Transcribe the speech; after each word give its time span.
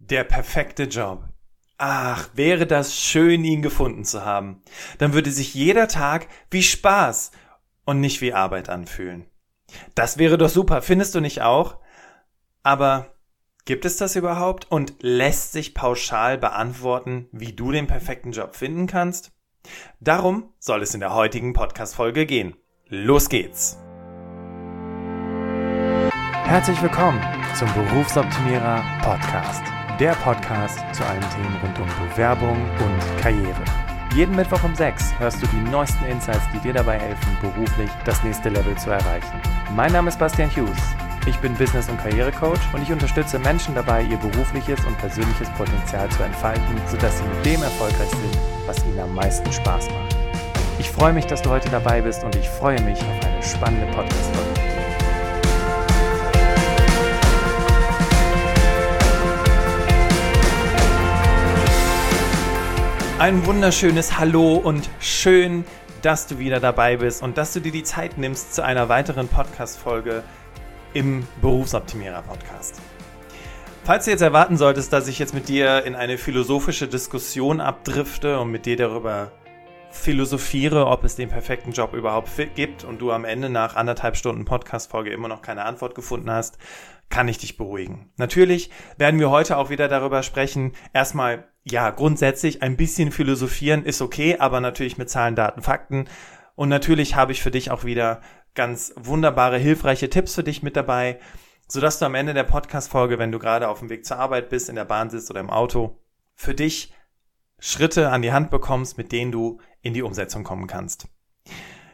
Der 0.00 0.24
perfekte 0.24 0.84
Job. 0.84 1.24
Ach, 1.76 2.28
wäre 2.34 2.66
das 2.66 2.96
schön, 2.96 3.44
ihn 3.44 3.62
gefunden 3.62 4.04
zu 4.04 4.24
haben. 4.24 4.62
Dann 4.98 5.12
würde 5.12 5.30
sich 5.30 5.54
jeder 5.54 5.88
Tag 5.88 6.28
wie 6.50 6.62
Spaß 6.62 7.32
und 7.84 8.00
nicht 8.00 8.20
wie 8.20 8.32
Arbeit 8.32 8.68
anfühlen. 8.68 9.26
Das 9.94 10.16
wäre 10.16 10.38
doch 10.38 10.48
super, 10.48 10.82
findest 10.82 11.14
du 11.14 11.20
nicht 11.20 11.42
auch? 11.42 11.78
Aber 12.62 13.14
gibt 13.64 13.84
es 13.84 13.96
das 13.96 14.16
überhaupt 14.16 14.70
und 14.70 14.94
lässt 15.00 15.52
sich 15.52 15.74
pauschal 15.74 16.38
beantworten, 16.38 17.28
wie 17.32 17.52
du 17.52 17.72
den 17.72 17.86
perfekten 17.86 18.32
Job 18.32 18.56
finden 18.56 18.86
kannst? 18.86 19.32
Darum 20.00 20.52
soll 20.58 20.82
es 20.82 20.94
in 20.94 21.00
der 21.00 21.12
heutigen 21.12 21.52
Podcast-Folge 21.52 22.24
gehen. 22.24 22.56
Los 22.86 23.28
geht's! 23.28 23.78
Herzlich 26.44 26.80
willkommen 26.80 27.20
zum 27.54 27.68
Berufsoptimierer 27.74 28.82
Podcast 29.02 29.62
der 29.98 30.12
Podcast 30.12 30.78
zu 30.92 31.04
allen 31.04 31.24
Themen 31.30 31.56
rund 31.60 31.78
um 31.80 32.08
Bewerbung 32.08 32.56
und 32.56 33.20
Karriere. 33.20 33.64
Jeden 34.14 34.36
Mittwoch 34.36 34.62
um 34.62 34.74
6 34.74 35.18
hörst 35.18 35.42
du 35.42 35.46
die 35.48 35.70
neuesten 35.70 36.04
Insights, 36.04 36.44
die 36.54 36.60
dir 36.60 36.72
dabei 36.72 36.98
helfen, 36.98 37.36
beruflich 37.40 37.90
das 38.04 38.22
nächste 38.22 38.48
Level 38.48 38.76
zu 38.76 38.90
erreichen. 38.90 39.40
Mein 39.74 39.92
Name 39.92 40.08
ist 40.08 40.18
Bastian 40.18 40.50
Hughes. 40.50 40.78
Ich 41.26 41.36
bin 41.40 41.54
Business- 41.54 41.88
und 41.88 42.00
Karrierecoach 42.00 42.60
und 42.72 42.82
ich 42.82 42.92
unterstütze 42.92 43.38
Menschen 43.40 43.74
dabei, 43.74 44.02
ihr 44.02 44.16
berufliches 44.18 44.82
und 44.84 44.96
persönliches 44.98 45.50
Potenzial 45.50 46.08
zu 46.10 46.22
entfalten, 46.22 46.80
sodass 46.86 47.18
sie 47.18 47.24
mit 47.24 47.44
dem 47.44 47.62
erfolgreich 47.62 48.10
sind, 48.10 48.38
was 48.66 48.84
ihnen 48.84 49.00
am 49.00 49.14
meisten 49.14 49.52
Spaß 49.52 49.88
macht. 49.90 50.16
Ich 50.78 50.90
freue 50.90 51.12
mich, 51.12 51.26
dass 51.26 51.42
du 51.42 51.50
heute 51.50 51.68
dabei 51.70 52.00
bist 52.00 52.22
und 52.22 52.36
ich 52.36 52.48
freue 52.48 52.80
mich 52.82 53.00
auf 53.00 53.26
eine 53.26 53.42
spannende 53.42 53.86
Podcast-Folge. 53.92 54.67
Ein 63.18 63.44
wunderschönes 63.46 64.16
Hallo 64.16 64.54
und 64.54 64.88
schön, 65.00 65.64
dass 66.02 66.28
du 66.28 66.38
wieder 66.38 66.60
dabei 66.60 66.98
bist 66.98 67.20
und 67.20 67.36
dass 67.36 67.52
du 67.52 67.60
dir 67.60 67.72
die 67.72 67.82
Zeit 67.82 68.16
nimmst 68.16 68.54
zu 68.54 68.62
einer 68.62 68.88
weiteren 68.88 69.26
Podcast-Folge 69.26 70.22
im 70.94 71.26
Berufsoptimierer 71.42 72.22
Podcast. 72.22 72.80
Falls 73.82 74.04
du 74.04 74.12
jetzt 74.12 74.20
erwarten 74.20 74.56
solltest, 74.56 74.92
dass 74.92 75.08
ich 75.08 75.18
jetzt 75.18 75.34
mit 75.34 75.48
dir 75.48 75.84
in 75.84 75.96
eine 75.96 76.16
philosophische 76.16 76.86
Diskussion 76.86 77.60
abdrifte 77.60 78.38
und 78.38 78.52
mit 78.52 78.66
dir 78.66 78.76
darüber 78.76 79.32
philosophiere, 79.90 80.86
ob 80.86 81.02
es 81.02 81.16
den 81.16 81.28
perfekten 81.28 81.72
Job 81.72 81.94
überhaupt 81.94 82.30
gibt 82.54 82.84
und 82.84 83.00
du 83.00 83.10
am 83.10 83.24
Ende 83.24 83.50
nach 83.50 83.74
anderthalb 83.74 84.16
Stunden 84.16 84.44
Podcast-Folge 84.44 85.10
immer 85.10 85.26
noch 85.26 85.42
keine 85.42 85.64
Antwort 85.64 85.96
gefunden 85.96 86.30
hast, 86.30 86.56
kann 87.08 87.26
ich 87.26 87.38
dich 87.38 87.56
beruhigen. 87.56 88.12
Natürlich 88.16 88.70
werden 88.96 89.18
wir 89.18 89.30
heute 89.30 89.56
auch 89.56 89.70
wieder 89.70 89.88
darüber 89.88 90.22
sprechen, 90.22 90.72
erstmal 90.92 91.48
ja, 91.70 91.90
grundsätzlich 91.90 92.62
ein 92.62 92.76
bisschen 92.76 93.12
philosophieren 93.12 93.84
ist 93.84 94.00
okay, 94.00 94.36
aber 94.38 94.60
natürlich 94.60 94.98
mit 94.98 95.10
Zahlen, 95.10 95.34
Daten, 95.34 95.62
Fakten. 95.62 96.08
Und 96.54 96.68
natürlich 96.68 97.14
habe 97.14 97.32
ich 97.32 97.42
für 97.42 97.50
dich 97.50 97.70
auch 97.70 97.84
wieder 97.84 98.20
ganz 98.54 98.92
wunderbare, 98.96 99.58
hilfreiche 99.58 100.10
Tipps 100.10 100.34
für 100.34 100.42
dich 100.42 100.62
mit 100.62 100.76
dabei, 100.76 101.20
sodass 101.68 101.98
du 101.98 102.06
am 102.06 102.14
Ende 102.14 102.34
der 102.34 102.44
Podcast-Folge, 102.44 103.18
wenn 103.18 103.32
du 103.32 103.38
gerade 103.38 103.68
auf 103.68 103.80
dem 103.80 103.90
Weg 103.90 104.04
zur 104.04 104.18
Arbeit 104.18 104.48
bist, 104.48 104.68
in 104.68 104.74
der 104.74 104.84
Bahn 104.84 105.10
sitzt 105.10 105.30
oder 105.30 105.40
im 105.40 105.50
Auto, 105.50 105.98
für 106.34 106.54
dich 106.54 106.92
Schritte 107.58 108.10
an 108.10 108.22
die 108.22 108.32
Hand 108.32 108.50
bekommst, 108.50 108.98
mit 108.98 109.12
denen 109.12 109.32
du 109.32 109.60
in 109.82 109.94
die 109.94 110.02
Umsetzung 110.02 110.44
kommen 110.44 110.66
kannst. 110.66 111.08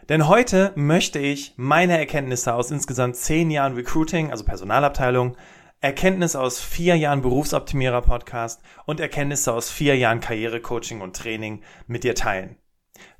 Denn 0.09 0.29
heute 0.29 0.73
möchte 0.75 1.19
ich 1.19 1.55
meine 1.57 1.99
Erkenntnisse 1.99 2.55
aus 2.55 2.71
insgesamt 2.71 3.17
zehn 3.17 3.51
Jahren 3.51 3.75
Recruiting, 3.75 4.31
also 4.31 4.45
Personalabteilung, 4.45 5.37
Erkenntnis 5.85 6.35
aus 6.35 6.63
vier 6.63 6.97
Jahren 6.97 7.21
Berufsoptimierer 7.21 8.01
Podcast 8.01 8.63
und 8.87 9.01
Erkenntnisse 9.01 9.53
aus 9.53 9.71
vier 9.71 9.95
Jahren 9.99 10.21
Karrierecoaching 10.21 11.03
und 11.03 11.15
Training 11.15 11.63
mit 11.87 12.05
dir 12.05 12.15
teilen. 12.15 12.57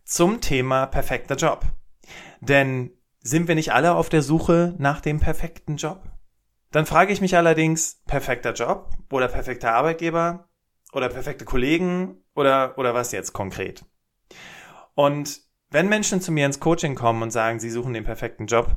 Zum 0.03 0.41
Thema 0.41 0.87
perfekter 0.87 1.35
Job. 1.35 1.67
Denn 2.41 2.91
sind 3.21 3.49
wir 3.49 3.55
nicht 3.55 3.75
alle 3.75 3.95
auf 3.95 4.09
der 4.09 4.23
Suche 4.23 4.75
nach 4.79 5.03
dem 5.03 5.21
perfekten 5.21 5.77
Job? 5.77 6.11
Dann 6.71 6.87
frage 6.87 7.13
ich 7.13 7.21
mich 7.21 7.37
allerdings, 7.37 8.01
perfekter 8.07 8.55
Job 8.55 8.89
oder 9.13 9.29
perfekter 9.29 9.75
Arbeitgeber 9.75 10.49
oder 10.95 11.11
perfekte 11.11 11.45
Kollegen 11.45 12.25
oder, 12.35 12.79
oder 12.79 12.95
was 12.95 13.13
jetzt 13.13 13.35
konkret? 13.35 13.85
Und 14.95 15.43
wenn 15.69 15.91
Menschen 15.91 16.23
zu 16.23 16.33
mir 16.33 16.47
ins 16.47 16.61
Coaching 16.61 16.95
kommen 16.95 17.23
und 17.23 17.31
sagen, 17.31 17.61
sie 17.61 17.69
suchen 17.69 17.93
den 17.93 18.05
perfekten 18.05 18.47
Job, 18.47 18.75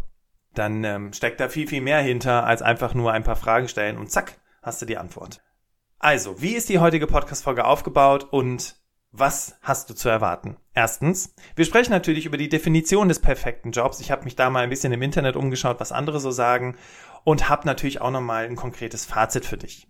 dann 0.58 0.84
ähm, 0.84 1.14
steckt 1.14 1.40
da 1.40 1.50
viel, 1.50 1.68
viel 1.68 1.82
mehr 1.82 2.00
hinter, 2.00 2.46
als 2.46 2.62
einfach 2.62 2.94
nur 2.94 3.12
ein 3.14 3.24
paar 3.24 3.36
Fragen 3.36 3.68
stellen 3.68 3.98
und 3.98 4.12
zack, 4.12 4.40
hast 4.62 4.82
du 4.82 4.86
die 4.86 4.98
Antwort. 4.98 5.42
Also, 6.00 6.42
wie 6.42 6.54
ist 6.54 6.70
die 6.70 6.80
heutige 6.80 7.08
Podcast-Folge 7.08 7.66
aufgebaut 7.66 8.28
und 8.32 8.76
was 9.12 9.58
hast 9.62 9.90
du 9.90 9.96
zu 9.96 10.10
erwarten? 10.10 10.58
Erstens, 10.74 11.34
wir 11.56 11.66
sprechen 11.66 11.92
natürlich 11.92 12.26
über 12.26 12.38
die 12.38 12.50
Definition 12.50 13.08
des 13.08 13.20
perfekten 13.20 13.72
Jobs. 13.72 14.00
Ich 14.00 14.12
habe 14.12 14.26
mich 14.26 14.36
da 14.36 14.50
mal 14.50 14.64
ein 14.64 14.70
bisschen 14.70 14.94
im 14.94 15.02
Internet 15.02 15.36
umgeschaut, 15.36 15.80
was 15.80 15.92
andere 15.92 16.20
so 16.20 16.30
sagen 16.30 16.76
und 17.24 17.50
habe 17.50 17.66
natürlich 17.66 18.00
auch 18.02 18.12
nochmal 18.12 18.46
ein 18.46 18.56
konkretes 18.56 19.06
Fazit 19.06 19.46
für 19.46 19.58
dich. 19.58 19.88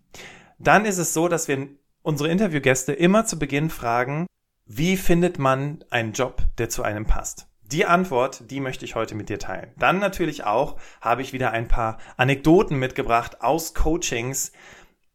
Dann 0.59 0.85
ist 0.85 0.97
es 0.97 1.13
so, 1.13 1.27
dass 1.27 1.47
wir 1.47 1.67
unsere 2.01 2.29
Interviewgäste 2.29 2.93
immer 2.93 3.25
zu 3.25 3.37
Beginn 3.37 3.69
fragen, 3.69 4.27
wie 4.65 4.97
findet 4.97 5.39
man 5.39 5.83
einen 5.89 6.13
Job, 6.13 6.41
der 6.57 6.69
zu 6.69 6.83
einem 6.83 7.05
passt? 7.05 7.46
Die 7.71 7.85
Antwort, 7.85 8.49
die 8.49 8.61
möchte 8.61 8.85
ich 8.85 8.95
heute 8.95 9.13
mit 9.13 9.27
dir 9.27 9.39
teilen. 9.39 9.73
Dann 9.77 9.99
natürlich 9.99 10.45
auch 10.45 10.77
habe 11.01 11.21
ich 11.21 11.33
wieder 11.33 11.51
ein 11.51 11.67
paar 11.67 11.97
Anekdoten 12.15 12.79
mitgebracht 12.79 13.41
aus 13.41 13.73
Coachings, 13.73 14.53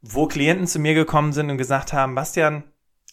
wo 0.01 0.27
Klienten 0.27 0.67
zu 0.67 0.77
mir 0.77 0.93
gekommen 0.93 1.33
sind 1.33 1.49
und 1.49 1.57
gesagt 1.57 1.93
haben, 1.93 2.13
Bastian, 2.13 2.63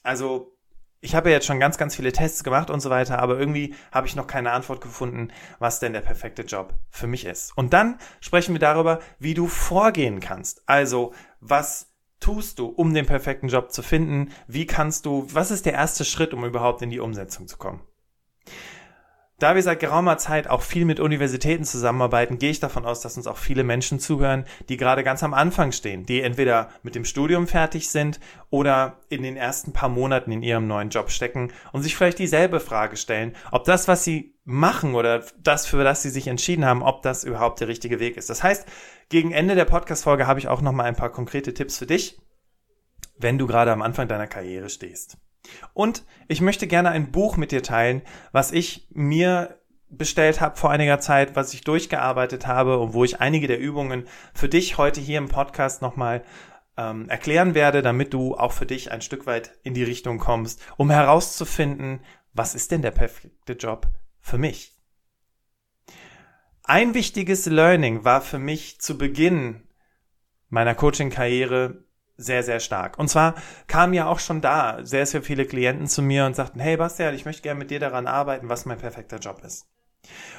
also 0.02 0.54
ich 1.00 1.14
habe 1.14 1.30
ja 1.30 1.36
jetzt 1.36 1.46
schon 1.46 1.58
ganz, 1.58 1.78
ganz 1.78 1.96
viele 1.96 2.12
Tests 2.12 2.44
gemacht 2.44 2.68
und 2.68 2.80
so 2.80 2.90
weiter, 2.90 3.18
aber 3.18 3.38
irgendwie 3.38 3.74
habe 3.90 4.06
ich 4.06 4.14
noch 4.14 4.26
keine 4.26 4.52
Antwort 4.52 4.82
gefunden, 4.82 5.28
was 5.58 5.80
denn 5.80 5.94
der 5.94 6.02
perfekte 6.02 6.42
Job 6.42 6.74
für 6.90 7.06
mich 7.06 7.24
ist. 7.24 7.56
Und 7.56 7.72
dann 7.72 7.98
sprechen 8.20 8.54
wir 8.54 8.60
darüber, 8.60 9.00
wie 9.18 9.32
du 9.32 9.46
vorgehen 9.46 10.20
kannst. 10.20 10.62
Also, 10.66 11.14
was 11.40 11.88
tust 12.18 12.58
du, 12.58 12.66
um 12.66 12.92
den 12.92 13.06
perfekten 13.06 13.48
Job 13.48 13.72
zu 13.72 13.82
finden? 13.82 14.32
Wie 14.46 14.66
kannst 14.66 15.06
du, 15.06 15.26
was 15.30 15.50
ist 15.50 15.64
der 15.64 15.72
erste 15.72 16.04
Schritt, 16.04 16.34
um 16.34 16.44
überhaupt 16.44 16.82
in 16.82 16.90
die 16.90 17.00
Umsetzung 17.00 17.48
zu 17.48 17.56
kommen? 17.56 17.80
Da 19.40 19.54
wir 19.54 19.62
seit 19.62 19.80
geraumer 19.80 20.18
Zeit 20.18 20.48
auch 20.48 20.60
viel 20.60 20.84
mit 20.84 21.00
Universitäten 21.00 21.64
zusammenarbeiten, 21.64 22.38
gehe 22.38 22.50
ich 22.50 22.60
davon 22.60 22.84
aus, 22.84 23.00
dass 23.00 23.16
uns 23.16 23.26
auch 23.26 23.38
viele 23.38 23.64
Menschen 23.64 23.98
zuhören, 23.98 24.44
die 24.68 24.76
gerade 24.76 25.02
ganz 25.02 25.22
am 25.22 25.32
Anfang 25.32 25.72
stehen, 25.72 26.04
die 26.04 26.20
entweder 26.20 26.68
mit 26.82 26.94
dem 26.94 27.06
Studium 27.06 27.46
fertig 27.46 27.88
sind 27.88 28.20
oder 28.50 28.98
in 29.08 29.22
den 29.22 29.38
ersten 29.38 29.72
paar 29.72 29.88
Monaten 29.88 30.30
in 30.30 30.42
ihrem 30.42 30.66
neuen 30.66 30.90
Job 30.90 31.10
stecken 31.10 31.54
und 31.72 31.82
sich 31.82 31.96
vielleicht 31.96 32.18
dieselbe 32.18 32.60
Frage 32.60 32.98
stellen, 32.98 33.34
ob 33.50 33.64
das, 33.64 33.88
was 33.88 34.04
sie 34.04 34.34
machen 34.44 34.94
oder 34.94 35.24
das, 35.38 35.64
für 35.64 35.84
das 35.84 36.02
sie 36.02 36.10
sich 36.10 36.26
entschieden 36.26 36.66
haben, 36.66 36.82
ob 36.82 37.00
das 37.00 37.24
überhaupt 37.24 37.60
der 37.60 37.68
richtige 37.68 37.98
Weg 37.98 38.18
ist. 38.18 38.28
Das 38.28 38.42
heißt, 38.42 38.68
gegen 39.08 39.32
Ende 39.32 39.54
der 39.54 39.64
Podcast-Folge 39.64 40.26
habe 40.26 40.38
ich 40.38 40.48
auch 40.48 40.60
noch 40.60 40.72
mal 40.72 40.84
ein 40.84 40.96
paar 40.96 41.10
konkrete 41.10 41.54
Tipps 41.54 41.78
für 41.78 41.86
dich, 41.86 42.20
wenn 43.16 43.38
du 43.38 43.46
gerade 43.46 43.72
am 43.72 43.80
Anfang 43.80 44.06
deiner 44.06 44.26
Karriere 44.26 44.68
stehst. 44.68 45.16
Und 45.74 46.04
ich 46.28 46.40
möchte 46.40 46.66
gerne 46.66 46.90
ein 46.90 47.10
Buch 47.10 47.36
mit 47.36 47.52
dir 47.52 47.62
teilen, 47.62 48.02
was 48.32 48.52
ich 48.52 48.88
mir 48.90 49.60
bestellt 49.90 50.40
habe 50.40 50.56
vor 50.56 50.70
einiger 50.70 51.00
Zeit, 51.00 51.34
was 51.36 51.52
ich 51.52 51.62
durchgearbeitet 51.62 52.46
habe 52.46 52.78
und 52.78 52.94
wo 52.94 53.04
ich 53.04 53.20
einige 53.20 53.48
der 53.48 53.58
Übungen 53.58 54.06
für 54.34 54.48
dich 54.48 54.78
heute 54.78 55.00
hier 55.00 55.18
im 55.18 55.28
Podcast 55.28 55.82
nochmal 55.82 56.22
ähm, 56.76 57.08
erklären 57.08 57.54
werde, 57.54 57.82
damit 57.82 58.14
du 58.14 58.36
auch 58.36 58.52
für 58.52 58.66
dich 58.66 58.92
ein 58.92 59.02
Stück 59.02 59.26
weit 59.26 59.52
in 59.64 59.74
die 59.74 59.82
Richtung 59.82 60.18
kommst, 60.18 60.62
um 60.76 60.90
herauszufinden, 60.90 62.04
was 62.32 62.54
ist 62.54 62.70
denn 62.70 62.82
der 62.82 62.92
perfekte 62.92 63.54
Job 63.54 63.88
für 64.20 64.38
mich? 64.38 64.76
Ein 66.62 66.94
wichtiges 66.94 67.46
Learning 67.46 68.04
war 68.04 68.20
für 68.20 68.38
mich 68.38 68.80
zu 68.80 68.96
Beginn 68.96 69.66
meiner 70.48 70.74
Coaching-Karriere 70.74 71.84
sehr, 72.20 72.42
sehr 72.42 72.60
stark. 72.60 72.98
Und 72.98 73.08
zwar 73.08 73.34
kamen 73.66 73.94
ja 73.94 74.06
auch 74.06 74.18
schon 74.18 74.40
da 74.40 74.78
sehr, 74.82 75.06
sehr 75.06 75.22
viele 75.22 75.46
Klienten 75.46 75.86
zu 75.86 76.02
mir 76.02 76.26
und 76.26 76.36
sagten, 76.36 76.60
hey 76.60 76.76
Bastian, 76.76 77.14
ich 77.14 77.24
möchte 77.24 77.42
gerne 77.42 77.58
mit 77.58 77.70
dir 77.70 77.80
daran 77.80 78.06
arbeiten, 78.06 78.48
was 78.48 78.66
mein 78.66 78.78
perfekter 78.78 79.18
Job 79.18 79.42
ist. 79.44 79.66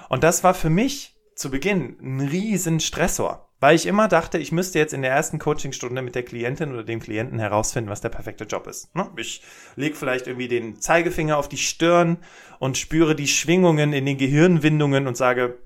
Und 0.10 0.24
das 0.24 0.44
war 0.44 0.54
für 0.54 0.70
mich 0.70 1.16
zu 1.36 1.50
Beginn 1.50 1.98
ein 2.02 2.22
riesen 2.22 2.80
Stressor, 2.80 3.50
weil 3.60 3.76
ich 3.76 3.86
immer 3.86 4.08
dachte, 4.08 4.38
ich 4.38 4.52
müsste 4.52 4.80
jetzt 4.80 4.94
in 4.94 5.02
der 5.02 5.12
ersten 5.12 5.40
Coachingstunde 5.40 6.02
mit 6.02 6.16
der 6.16 6.24
Klientin 6.24 6.74
oder 6.74 6.84
dem 6.84 7.00
Klienten 7.00 7.40
herausfinden, 7.40 7.90
was 7.90 8.02
der 8.02 8.10
perfekte 8.10 8.44
Job 8.44 8.68
ist. 8.68 8.94
Ne? 8.96 9.10
Ich 9.18 9.42
lege 9.76 9.96
vielleicht 9.96 10.28
irgendwie 10.28 10.48
den 10.48 10.80
Zeigefinger 10.80 11.38
auf 11.38 11.50
die 11.50 11.58
Stirn 11.58 12.18
und 12.60 12.78
spüre 12.78 13.16
die 13.16 13.28
Schwingungen 13.28 13.94
in 13.94 14.06
den 14.06 14.18
Gehirnwindungen 14.18 15.08
und 15.08 15.18
sage, 15.18 15.58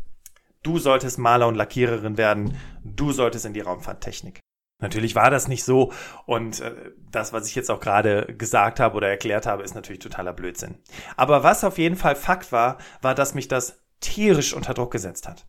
du 0.63 0.77
solltest 0.79 1.17
Maler 1.19 1.47
und 1.47 1.55
Lackiererin 1.55 2.17
werden, 2.17 2.57
du 2.83 3.11
solltest 3.11 3.45
in 3.45 3.53
die 3.53 3.61
Raumfahrttechnik. 3.61 4.39
Natürlich 4.79 5.15
war 5.15 5.31
das 5.31 5.47
nicht 5.47 5.63
so 5.63 5.93
und 6.25 6.59
äh, 6.59 6.91
das, 7.09 7.31
was 7.31 7.47
ich 7.47 7.55
jetzt 7.55 7.71
auch 7.71 7.79
gerade 7.79 8.35
gesagt 8.37 8.79
habe 8.79 8.97
oder 8.97 9.07
erklärt 9.07 9.45
habe, 9.45 9.63
ist 9.63 9.73
natürlich 9.73 9.99
totaler 9.99 10.33
Blödsinn. 10.33 10.79
Aber 11.15 11.43
was 11.43 11.63
auf 11.63 11.77
jeden 11.77 11.95
Fall 11.95 12.15
Fakt 12.15 12.51
war, 12.51 12.77
war, 13.01 13.15
dass 13.15 13.35
mich 13.35 13.47
das 13.47 13.81
tierisch 14.01 14.53
unter 14.53 14.73
Druck 14.73 14.91
gesetzt 14.91 15.27
hat. 15.27 15.47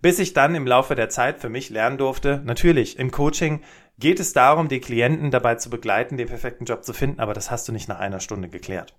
Bis 0.00 0.18
ich 0.18 0.32
dann 0.32 0.54
im 0.54 0.66
Laufe 0.66 0.94
der 0.94 1.08
Zeit 1.08 1.40
für 1.40 1.48
mich 1.48 1.70
lernen 1.70 1.98
durfte, 1.98 2.40
natürlich, 2.44 2.98
im 2.98 3.10
Coaching 3.10 3.62
geht 3.98 4.20
es 4.20 4.32
darum, 4.32 4.68
die 4.68 4.80
Klienten 4.80 5.30
dabei 5.30 5.56
zu 5.56 5.70
begleiten, 5.70 6.16
den 6.16 6.28
perfekten 6.28 6.66
Job 6.66 6.84
zu 6.84 6.92
finden, 6.92 7.20
aber 7.20 7.32
das 7.32 7.50
hast 7.50 7.66
du 7.66 7.72
nicht 7.72 7.88
nach 7.88 7.98
einer 7.98 8.20
Stunde 8.20 8.48
geklärt. 8.48 8.96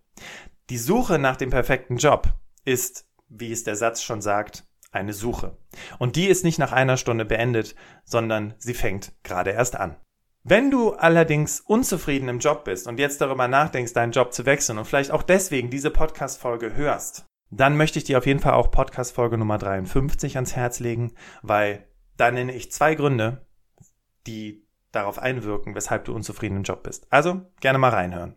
Die 0.70 0.78
Suche 0.78 1.20
nach 1.20 1.36
dem 1.36 1.52
perfekten 1.52 1.98
Job 1.98 2.34
ist, 2.64 3.08
wie 3.30 3.52
es 3.52 3.64
der 3.64 3.76
Satz 3.76 4.02
schon 4.02 4.22
sagt, 4.22 4.64
eine 4.95 5.13
Suche. 5.13 5.57
Und 6.00 6.15
die 6.15 6.27
ist 6.27 6.44
nicht 6.44 6.57
nach 6.57 6.71
einer 6.71 6.97
Stunde 6.97 7.25
beendet, 7.25 7.75
sondern 8.03 8.56
sie 8.57 8.74
fängt 8.74 9.13
gerade 9.24 9.51
erst 9.51 9.75
an. 9.75 9.95
Wenn 10.44 10.69
du 10.69 10.94
allerdings 10.94 11.59
unzufrieden 11.59 12.30
im 12.30 12.39
Job 12.39 12.65
bist 12.65 12.88
und 12.88 13.00
jetzt 13.00 13.19
darüber 13.19 13.47
nachdenkst, 13.47 13.94
deinen 13.94 14.12
Job 14.12 14.31
zu 14.31 14.45
wechseln 14.45 14.77
und 14.77 14.86
vielleicht 14.86 15.12
auch 15.12 15.24
deswegen 15.24 15.71
diese 15.71 15.89
Podcast-Folge 15.89 16.75
hörst, 16.75 17.25
dann 17.50 17.77
möchte 17.77 17.97
ich 17.97 18.06
dir 18.06 18.18
auf 18.18 18.25
jeden 18.25 18.39
Fall 18.39 18.53
auch 18.53 18.69
Podcast-Folge 18.69 19.38
Nummer 19.38 19.57
53 19.57 20.36
ans 20.36 20.56
Herz 20.56 20.80
legen, 20.80 21.13
weil 21.42 21.88
da 22.18 22.30
nenne 22.31 22.53
ich 22.53 22.71
zwei 22.71 22.95
Gründe, 22.95 23.47
die 24.27 24.68
darauf 24.92 25.19
einwirken, 25.19 25.75
weshalb 25.75 26.06
du 26.06 26.13
unzufrieden 26.13 26.57
im 26.57 26.63
Job 26.63 26.83
bist. 26.83 27.07
Also 27.12 27.42
gerne 27.59 27.80
mal 27.80 27.89
reinhören. 27.89 28.36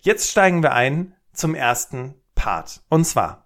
Jetzt 0.00 0.30
steigen 0.30 0.62
wir 0.62 0.72
ein 0.72 1.14
zum 1.32 1.54
ersten 1.54 2.14
Part. 2.34 2.82
Und 2.88 3.04
zwar 3.04 3.41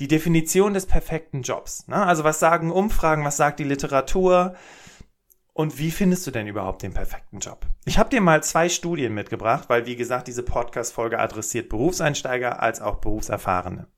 die 0.00 0.08
Definition 0.08 0.74
des 0.74 0.86
perfekten 0.86 1.42
Jobs. 1.42 1.86
Ne? 1.86 1.96
Also 1.96 2.24
was 2.24 2.40
sagen 2.40 2.72
Umfragen, 2.72 3.24
was 3.24 3.36
sagt 3.36 3.60
die 3.60 3.64
Literatur 3.64 4.54
und 5.52 5.78
wie 5.78 5.90
findest 5.90 6.26
du 6.26 6.30
denn 6.30 6.46
überhaupt 6.46 6.82
den 6.82 6.94
perfekten 6.94 7.38
Job? 7.38 7.66
Ich 7.84 7.98
habe 7.98 8.08
dir 8.08 8.22
mal 8.22 8.42
zwei 8.42 8.70
Studien 8.70 9.12
mitgebracht, 9.12 9.68
weil 9.68 9.84
wie 9.84 9.96
gesagt, 9.96 10.26
diese 10.26 10.42
Podcast-Folge 10.42 11.18
adressiert 11.18 11.68
Berufseinsteiger 11.68 12.62
als 12.62 12.80
auch 12.80 12.96
Berufserfahrene. 12.96 13.88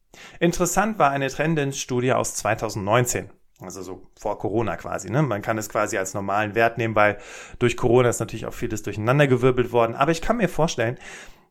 Interessant 0.41 0.99
war 0.99 1.11
eine 1.11 1.29
Trendens-Studie 1.29 2.13
aus 2.13 2.35
2019. 2.35 3.31
Also 3.61 3.83
so 3.83 4.11
vor 4.19 4.39
Corona 4.39 4.77
quasi. 4.77 5.09
Ne? 5.09 5.23
Man 5.23 5.41
kann 5.41 5.57
es 5.57 5.69
quasi 5.69 5.97
als 5.97 6.15
normalen 6.15 6.57
Wert 6.57 6.79
nehmen, 6.79 6.97
weil 6.97 7.19
durch 7.61 7.77
Corona 7.77 8.09
ist 8.09 8.19
natürlich 8.19 8.47
auch 8.47 8.55
vieles 8.55 8.83
durcheinandergewirbelt 8.83 9.71
worden. 9.71 9.95
Aber 9.95 10.11
ich 10.11 10.21
kann 10.21 10.39
mir 10.39 10.49
vorstellen, 10.49 10.99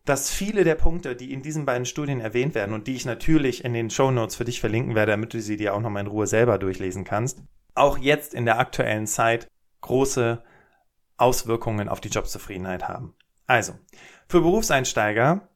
dass 0.06 0.30
viele 0.30 0.63
der 0.63 0.75
Punkte, 0.75 1.15
die 1.15 1.31
in 1.31 1.42
diesen 1.42 1.65
beiden 1.65 1.86
Studien 1.86 2.21
erwähnt 2.21 2.56
werden 2.56 2.74
und 2.74 2.88
die 2.88 2.95
ich 2.95 3.06
natürlich 3.06 3.63
in 3.63 3.74
den 3.74 3.89
Show 3.89 4.12
Notes 4.12 4.36
für 4.36 4.45
dich 4.45 4.59
verlinken 4.59 4.95
werde, 4.95 5.12
damit 5.12 5.33
du 5.33 5.42
sie 5.42 5.57
dir 5.57 5.74
auch 5.74 5.80
nochmal 5.80 6.01
in 6.01 6.07
Ruhe 6.07 6.27
selber 6.27 6.57
durchlesen 6.57 7.03
kannst, 7.03 7.44
auch 7.75 7.98
jetzt 7.98 8.33
in 8.33 8.45
der 8.45 8.59
aktuellen 8.59 9.07
Zeit 9.07 9.48
große 9.81 10.44
Auswirkungen 11.18 11.88
auf 11.88 12.01
die 12.01 12.09
Jobzufriedenheit 12.09 12.88
haben. 12.88 13.15
Also, 13.45 13.74
für 14.27 14.42
Berufseinsteiger 14.42 15.48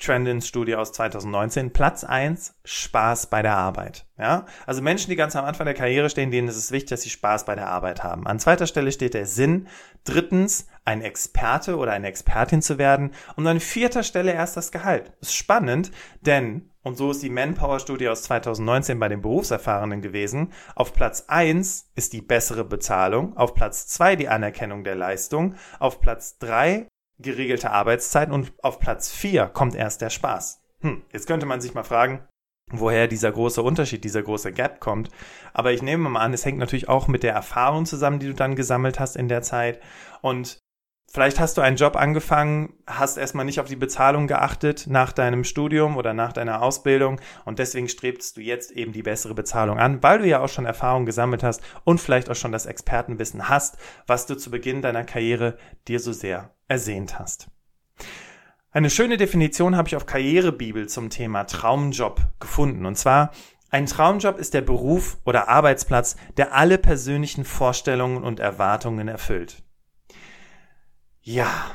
Trendins 0.00 0.48
Studie 0.48 0.74
aus 0.76 0.92
2019. 0.92 1.72
Platz 1.72 2.04
eins 2.04 2.54
Spaß 2.64 3.26
bei 3.26 3.42
der 3.42 3.56
Arbeit. 3.56 4.06
Ja, 4.18 4.46
also 4.66 4.82
Menschen, 4.82 5.10
die 5.10 5.16
ganz 5.16 5.36
am 5.36 5.44
Anfang 5.44 5.66
der 5.66 5.74
Karriere 5.74 6.08
stehen, 6.08 6.30
denen 6.30 6.48
ist 6.48 6.56
es 6.56 6.72
wichtig, 6.72 6.90
dass 6.90 7.02
sie 7.02 7.10
Spaß 7.10 7.44
bei 7.44 7.54
der 7.54 7.68
Arbeit 7.68 8.02
haben. 8.02 8.26
An 8.26 8.40
zweiter 8.40 8.66
Stelle 8.66 8.92
steht 8.92 9.14
der 9.14 9.26
Sinn. 9.26 9.68
Drittens, 10.04 10.66
ein 10.90 11.02
Experte 11.02 11.76
oder 11.76 11.92
eine 11.92 12.08
Expertin 12.08 12.62
zu 12.62 12.78
werden. 12.78 13.12
Und 13.36 13.46
an 13.46 13.60
vierter 13.60 14.02
Stelle 14.02 14.32
erst 14.32 14.56
das 14.56 14.72
Gehalt. 14.72 15.12
Ist 15.20 15.34
spannend, 15.34 15.92
denn, 16.20 16.70
und 16.82 16.96
so 16.96 17.12
ist 17.12 17.22
die 17.22 17.30
Manpower-Studie 17.30 18.08
aus 18.08 18.24
2019 18.24 18.98
bei 18.98 19.08
den 19.08 19.22
Berufserfahrenen 19.22 20.02
gewesen, 20.02 20.52
auf 20.74 20.92
Platz 20.92 21.24
eins 21.28 21.90
ist 21.94 22.12
die 22.12 22.22
bessere 22.22 22.64
Bezahlung, 22.64 23.36
auf 23.36 23.54
Platz 23.54 23.86
zwei 23.86 24.16
die 24.16 24.28
Anerkennung 24.28 24.84
der 24.84 24.96
Leistung, 24.96 25.54
auf 25.78 26.00
Platz 26.00 26.38
drei 26.38 26.88
geregelte 27.20 27.70
Arbeitszeit 27.70 28.30
und 28.30 28.52
auf 28.62 28.80
Platz 28.80 29.10
4 29.10 29.46
kommt 29.46 29.74
erst 29.74 30.00
der 30.00 30.08
Spaß. 30.08 30.62
Hm, 30.80 31.02
jetzt 31.12 31.26
könnte 31.26 31.44
man 31.44 31.60
sich 31.60 31.74
mal 31.74 31.82
fragen, 31.82 32.26
woher 32.70 33.08
dieser 33.08 33.30
große 33.30 33.62
Unterschied, 33.62 34.04
dieser 34.04 34.22
große 34.22 34.52
Gap 34.52 34.80
kommt. 34.80 35.10
Aber 35.52 35.72
ich 35.72 35.82
nehme 35.82 36.08
mal 36.08 36.20
an, 36.20 36.32
es 36.32 36.44
hängt 36.44 36.58
natürlich 36.58 36.88
auch 36.88 37.08
mit 37.08 37.22
der 37.22 37.34
Erfahrung 37.34 37.84
zusammen, 37.84 38.20
die 38.20 38.28
du 38.28 38.34
dann 38.34 38.56
gesammelt 38.56 39.00
hast 39.00 39.16
in 39.16 39.28
der 39.28 39.42
Zeit. 39.42 39.80
Und 40.22 40.58
Vielleicht 41.12 41.40
hast 41.40 41.56
du 41.56 41.60
einen 41.60 41.76
Job 41.76 41.96
angefangen, 41.96 42.72
hast 42.86 43.18
erstmal 43.18 43.44
nicht 43.44 43.58
auf 43.58 43.66
die 43.66 43.74
Bezahlung 43.74 44.28
geachtet 44.28 44.86
nach 44.88 45.10
deinem 45.10 45.42
Studium 45.42 45.96
oder 45.96 46.14
nach 46.14 46.32
deiner 46.32 46.62
Ausbildung 46.62 47.20
und 47.44 47.58
deswegen 47.58 47.88
strebst 47.88 48.36
du 48.36 48.40
jetzt 48.40 48.70
eben 48.70 48.92
die 48.92 49.02
bessere 49.02 49.34
Bezahlung 49.34 49.80
an, 49.80 50.04
weil 50.04 50.20
du 50.20 50.28
ja 50.28 50.38
auch 50.38 50.48
schon 50.48 50.66
Erfahrung 50.66 51.06
gesammelt 51.06 51.42
hast 51.42 51.62
und 51.82 52.00
vielleicht 52.00 52.30
auch 52.30 52.36
schon 52.36 52.52
das 52.52 52.66
Expertenwissen 52.66 53.48
hast, 53.48 53.76
was 54.06 54.26
du 54.26 54.36
zu 54.36 54.52
Beginn 54.52 54.82
deiner 54.82 55.02
Karriere 55.02 55.58
dir 55.88 55.98
so 55.98 56.12
sehr 56.12 56.54
ersehnt 56.68 57.18
hast. 57.18 57.48
Eine 58.70 58.88
schöne 58.88 59.16
Definition 59.16 59.74
habe 59.74 59.88
ich 59.88 59.96
auf 59.96 60.06
Karrierebibel 60.06 60.88
zum 60.88 61.10
Thema 61.10 61.42
Traumjob 61.42 62.20
gefunden 62.38 62.86
und 62.86 62.96
zwar 62.96 63.32
ein 63.70 63.86
Traumjob 63.86 64.38
ist 64.38 64.54
der 64.54 64.62
Beruf 64.62 65.18
oder 65.24 65.48
Arbeitsplatz, 65.48 66.14
der 66.36 66.54
alle 66.54 66.78
persönlichen 66.78 67.44
Vorstellungen 67.44 68.22
und 68.22 68.38
Erwartungen 68.38 69.08
erfüllt. 69.08 69.64
Ja. 71.22 71.70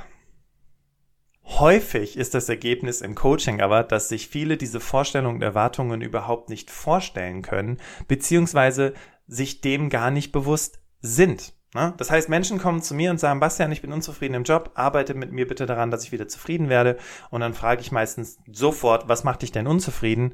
Häufig 1.44 2.18
ist 2.18 2.34
das 2.34 2.50
Ergebnis 2.50 3.02
im 3.02 3.14
Coaching 3.14 3.62
aber, 3.62 3.84
dass 3.84 4.10
sich 4.10 4.28
viele 4.28 4.58
diese 4.58 4.80
Vorstellungen 4.80 5.38
und 5.38 5.42
Erwartungen 5.44 6.02
überhaupt 6.02 6.50
nicht 6.50 6.72
vorstellen 6.72 7.44
können, 7.44 7.78
beziehungsweise 8.08 8.94
sich 9.28 9.62
dem 9.62 9.90
gar 9.90 10.10
nicht 10.10 10.32
bewusst 10.32 10.80
sind. 11.02 11.54
Ne? 11.76 11.94
Das 11.98 12.10
heißt, 12.10 12.30
Menschen 12.30 12.58
kommen 12.58 12.82
zu 12.82 12.96
mir 12.96 13.12
und 13.12 13.20
sagen, 13.20 13.40
Bastian, 13.40 13.72
ich 13.72 13.82
bin 13.82 13.94
unzufrieden 13.94 14.34
im 14.34 14.44
Job, 14.44 14.72
arbeite 14.76 15.14
mit 15.14 15.32
mir 15.32 15.48
bitte 15.48 15.66
daran, 15.66 15.92
dass 15.92 16.04
ich 16.04 16.12
wieder 16.12 16.28
zufrieden 16.28 16.70
werde. 16.70 16.98
Und 17.30 17.42
dann 17.42 17.54
frage 17.54 17.82
ich 17.82 17.92
meistens 17.92 18.40
sofort, 18.52 19.08
was 19.08 19.24
macht 19.24 19.44
dich 19.44 19.52
denn 19.52 19.68
unzufrieden? 19.68 20.34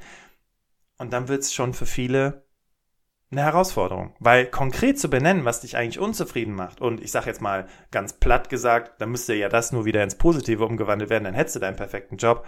Und 0.97 1.11
dann 1.13 1.27
wird 1.27 1.41
es 1.41 1.53
schon 1.53 1.73
für 1.73 1.87
viele 1.87 2.45
eine 3.31 3.43
Herausforderung, 3.43 4.13
weil 4.19 4.45
konkret 4.45 4.99
zu 4.99 5.09
benennen, 5.09 5.45
was 5.45 5.61
dich 5.61 5.77
eigentlich 5.77 5.99
unzufrieden 5.99 6.53
macht, 6.53 6.81
und 6.81 7.01
ich 7.01 7.11
sage 7.11 7.27
jetzt 7.27 7.41
mal 7.41 7.67
ganz 7.89 8.13
platt 8.13 8.49
gesagt, 8.49 8.99
dann 8.99 9.09
müsste 9.11 9.33
ja 9.33 9.47
das 9.47 9.71
nur 9.71 9.85
wieder 9.85 10.03
ins 10.03 10.15
Positive 10.15 10.65
umgewandelt 10.65 11.09
werden, 11.09 11.23
dann 11.23 11.33
hättest 11.33 11.55
du 11.55 11.59
deinen 11.59 11.77
perfekten 11.77 12.17
Job. 12.17 12.45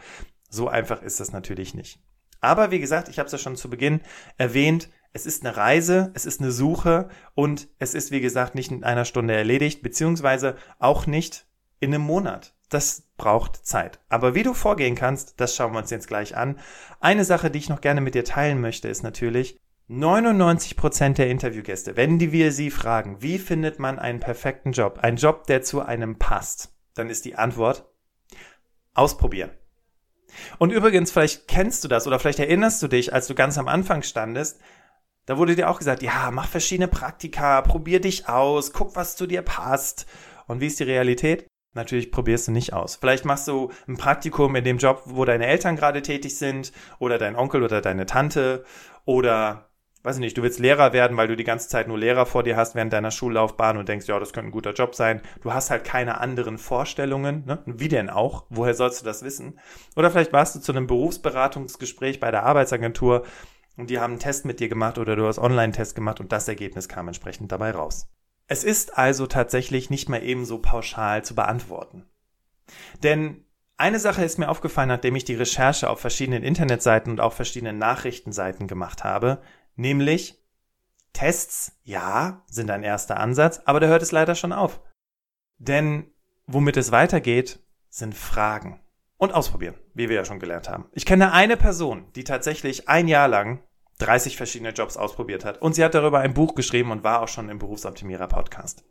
So 0.50 0.68
einfach 0.68 1.02
ist 1.02 1.20
das 1.20 1.32
natürlich 1.32 1.74
nicht. 1.74 2.00
Aber 2.42 2.72
wie 2.72 2.80
gesagt, 2.80 3.08
ich 3.08 3.20
habe 3.20 3.28
es 3.28 3.32
ja 3.32 3.38
schon 3.38 3.56
zu 3.56 3.70
Beginn 3.70 4.02
erwähnt, 4.38 4.90
es 5.14 5.26
ist 5.26 5.46
eine 5.46 5.56
Reise, 5.56 6.12
es 6.16 6.26
ist 6.26 6.42
eine 6.42 6.52
Suche 6.52 7.08
und 7.36 7.70
es 7.80 7.94
ist, 7.94 8.12
wie 8.12 8.20
gesagt, 8.20 8.56
nicht 8.56 8.72
in 8.72 8.84
einer 8.84 9.06
Stunde 9.06 9.36
erledigt, 9.36 9.84
beziehungsweise 9.84 10.58
auch 10.80 11.06
nicht 11.06 11.46
in 11.80 11.94
einem 11.94 12.04
Monat. 12.04 12.54
Das 12.70 13.04
braucht 13.18 13.66
Zeit. 13.66 14.00
Aber 14.10 14.34
wie 14.34 14.44
du 14.44 14.54
vorgehen 14.54 14.96
kannst, 14.96 15.40
das 15.40 15.56
schauen 15.56 15.74
wir 15.74 15.80
uns 15.80 15.92
jetzt 15.92 16.08
gleich 16.08 16.36
an. 16.36 16.60
Eine 17.00 17.24
Sache, 17.24 17.52
die 17.52 17.60
ich 17.60 17.70
noch 17.70 17.82
gerne 17.82 18.02
mit 18.02 18.16
dir 18.16 18.26
teilen 18.26 18.60
möchte, 18.60 18.88
ist 18.90 19.04
natürlich, 19.04 19.60
99% 20.00 21.14
der 21.14 21.30
Interviewgäste, 21.30 21.96
wenn 21.96 22.20
die 22.20 22.32
wir 22.32 22.52
sie 22.52 22.72
fragen, 22.72 23.22
wie 23.22 23.38
findet 23.38 23.80
man 23.80 24.00
einen 24.00 24.20
perfekten 24.20 24.72
Job, 24.72 25.00
einen 25.02 25.18
Job, 25.18 25.46
der 25.48 25.62
zu 25.62 25.82
einem 25.82 26.18
passt, 26.18 26.74
dann 26.96 27.10
ist 27.10 27.26
die 27.26 27.36
Antwort 27.36 27.86
ausprobieren. 28.94 29.52
Und 30.58 30.72
übrigens, 30.72 31.12
vielleicht 31.12 31.48
kennst 31.48 31.84
du 31.84 31.88
das 31.88 32.08
oder 32.08 32.20
vielleicht 32.20 32.40
erinnerst 32.40 32.82
du 32.82 32.88
dich, 32.88 33.14
als 33.14 33.28
du 33.28 33.36
ganz 33.36 33.58
am 33.58 33.68
Anfang 33.68 34.02
standest, 34.02 34.60
da 35.26 35.38
wurde 35.38 35.56
dir 35.56 35.70
auch 35.70 35.80
gesagt, 35.80 36.04
ja, 36.04 36.32
mach 36.32 36.48
verschiedene 36.48 36.88
Praktika, 36.88 37.62
probier 37.62 38.02
dich 38.02 38.28
aus, 38.28 38.74
guck, 38.74 38.96
was 38.96 39.16
zu 39.16 39.26
dir 39.26 39.42
passt. 39.42 40.06
Und 40.48 40.60
wie 40.60 40.68
ist 40.68 40.80
die 40.80 40.84
Realität? 40.84 41.48
Natürlich 41.74 42.12
probierst 42.12 42.48
du 42.48 42.52
nicht 42.52 42.74
aus. 42.74 42.98
Vielleicht 42.98 43.26
machst 43.26 43.48
du 43.48 43.72
ein 43.88 43.98
Praktikum 43.98 44.56
in 44.56 44.64
dem 44.64 44.78
Job, 44.78 45.04
wo 45.06 45.24
deine 45.26 45.48
Eltern 45.48 45.76
gerade 45.76 46.02
tätig 46.02 46.38
sind 46.38 46.72
oder 47.00 47.18
dein 47.18 47.36
Onkel 47.36 47.64
oder 47.64 47.82
deine 47.82 48.06
Tante 48.06 48.66
oder 49.06 49.73
weiß 50.04 50.18
ich 50.18 50.22
nicht, 50.22 50.38
du 50.38 50.44
willst 50.44 50.60
Lehrer 50.60 50.94
werden, 50.94 51.18
weil 51.18 51.28
du 51.28 51.36
die 51.36 51.46
ganze 51.46 51.70
Zeit 51.70 51.88
nur 51.88 51.98
Lehrer 51.98 52.26
vor 52.26 52.44
dir 52.44 52.58
hast 52.58 52.76
während 52.76 52.92
deiner 52.92 53.12
Schullaufbahn 53.12 53.78
und 53.78 53.88
denkst, 53.88 54.08
ja, 54.08 54.20
das 54.20 54.34
könnte 54.34 54.50
ein 54.50 54.52
guter 54.52 54.74
Job 54.74 54.96
sein. 54.96 55.22
Du 55.42 55.54
hast 55.54 55.70
halt 55.70 55.86
keine 55.86 56.20
anderen 56.20 56.58
Vorstellungen. 56.58 57.46
Ne? 57.46 57.64
Wie 57.66 57.88
denn 57.88 58.10
auch? 58.10 58.46
Woher 58.50 58.74
sollst 58.74 59.02
du 59.02 59.06
das 59.06 59.24
wissen? 59.24 59.60
Oder 59.96 60.12
vielleicht 60.12 60.34
warst 60.34 60.56
du 60.56 60.60
zu 60.60 60.74
einem 60.74 60.88
Berufsberatungsgespräch 60.88 62.20
bei 62.20 62.32
der 62.32 62.44
Arbeitsagentur 62.44 63.24
und 63.78 63.90
die 63.90 64.00
haben 64.00 64.14
einen 64.14 64.20
Test 64.20 64.46
mit 64.46 64.60
dir 64.60 64.70
gemacht 64.70 64.98
oder 64.98 65.16
du 65.16 65.26
hast 65.26 65.40
Online-Test 65.40 65.96
gemacht 65.96 66.20
und 66.20 66.32
das 66.32 66.48
Ergebnis 66.48 66.90
kam 66.90 67.08
entsprechend 67.08 67.52
dabei 67.52 67.72
raus. 67.72 68.08
Es 68.48 68.64
ist 68.64 68.98
also 68.98 69.26
tatsächlich 69.26 69.90
nicht 69.90 70.10
mehr 70.10 70.22
ebenso 70.22 70.60
pauschal 70.60 71.24
zu 71.24 71.34
beantworten. 71.34 72.06
Denn 73.02 73.46
eine 73.78 74.00
Sache 74.00 74.24
ist 74.24 74.38
mir 74.38 74.50
aufgefallen, 74.50 74.90
nachdem 74.90 75.16
ich 75.16 75.26
die 75.26 75.36
Recherche 75.36 75.90
auf 75.90 76.00
verschiedenen 76.00 76.44
Internetseiten 76.44 77.12
und 77.12 77.22
auch 77.22 77.34
verschiedenen 77.34 77.80
Nachrichtenseiten 77.80 78.68
gemacht 78.68 79.04
habe, 79.04 79.42
nämlich 79.76 80.42
Tests, 81.14 81.78
ja, 81.84 82.44
sind 82.48 82.72
ein 82.72 82.84
erster 82.84 83.20
Ansatz, 83.20 83.62
aber 83.66 83.80
da 83.80 83.88
hört 83.88 84.02
es 84.02 84.12
leider 84.12 84.36
schon 84.36 84.52
auf. 84.52 84.82
Denn 85.58 86.12
womit 86.48 86.78
es 86.78 86.92
weitergeht, 86.92 87.60
sind 87.90 88.16
Fragen. 88.16 88.80
Und 89.18 89.34
ausprobieren, 89.34 89.76
wie 89.94 90.10
wir 90.10 90.18
ja 90.18 90.26
schon 90.26 90.40
gelernt 90.40 90.68
haben. 90.68 90.90
Ich 90.92 91.06
kenne 91.06 91.32
eine 91.32 91.56
Person, 91.56 92.12
die 92.14 92.26
tatsächlich 92.26 92.90
ein 92.90 93.08
Jahr 93.08 93.30
lang 93.30 93.64
30 94.00 94.36
verschiedene 94.36 94.72
Jobs 94.72 94.98
ausprobiert 94.98 95.46
hat. 95.46 95.62
Und 95.62 95.76
sie 95.76 95.84
hat 95.84 95.94
darüber 95.94 96.20
ein 96.20 96.34
Buch 96.34 96.56
geschrieben 96.56 96.92
und 96.92 97.06
war 97.06 97.22
auch 97.22 97.30
schon 97.30 97.48
im 97.48 97.60
Berufsoptimierer 97.60 98.28
Podcast. 98.28 98.84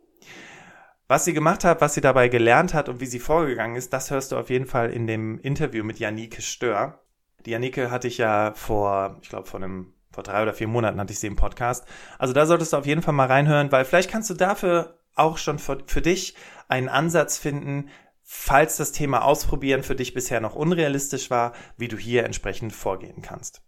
Was 1.07 1.25
sie 1.25 1.33
gemacht 1.33 1.63
hat, 1.65 1.81
was 1.81 1.93
sie 1.93 2.01
dabei 2.01 2.29
gelernt 2.29 2.73
hat 2.73 2.89
und 2.89 2.99
wie 2.99 3.05
sie 3.05 3.19
vorgegangen 3.19 3.75
ist, 3.75 3.93
das 3.93 4.09
hörst 4.09 4.31
du 4.31 4.37
auf 4.37 4.49
jeden 4.49 4.65
Fall 4.65 4.89
in 4.89 5.05
dem 5.05 5.37
Interview 5.39 5.83
mit 5.83 5.99
Janike 5.99 6.41
Stör. 6.41 7.03
Die 7.45 7.51
Janike 7.51 7.91
hatte 7.91 8.07
ich 8.07 8.17
ja 8.17 8.53
vor, 8.55 9.19
ich 9.21 9.29
glaube, 9.29 9.47
vor 9.47 9.61
einem 9.61 9.92
Vor 10.13 10.23
drei 10.23 10.43
oder 10.43 10.53
vier 10.53 10.67
Monaten 10.67 10.99
hatte 10.99 11.11
ich 11.11 11.19
sie 11.19 11.27
im 11.27 11.35
Podcast. 11.35 11.85
Also 12.19 12.33
da 12.33 12.45
solltest 12.45 12.73
du 12.73 12.77
auf 12.77 12.85
jeden 12.85 13.01
Fall 13.01 13.13
mal 13.13 13.27
reinhören, 13.27 13.71
weil 13.71 13.83
vielleicht 13.83 14.11
kannst 14.11 14.29
du 14.29 14.35
dafür 14.35 14.99
auch 15.15 15.37
schon 15.37 15.59
für, 15.59 15.83
für 15.85 16.01
dich 16.01 16.35
einen 16.67 16.89
Ansatz 16.89 17.37
finden, 17.37 17.89
falls 18.21 18.77
das 18.77 18.91
Thema 18.91 19.23
Ausprobieren 19.23 19.83
für 19.83 19.95
dich 19.95 20.13
bisher 20.13 20.39
noch 20.39 20.55
unrealistisch 20.55 21.29
war, 21.29 21.53
wie 21.77 21.87
du 21.87 21.97
hier 21.97 22.25
entsprechend 22.25 22.73
vorgehen 22.73 23.21
kannst. 23.21 23.61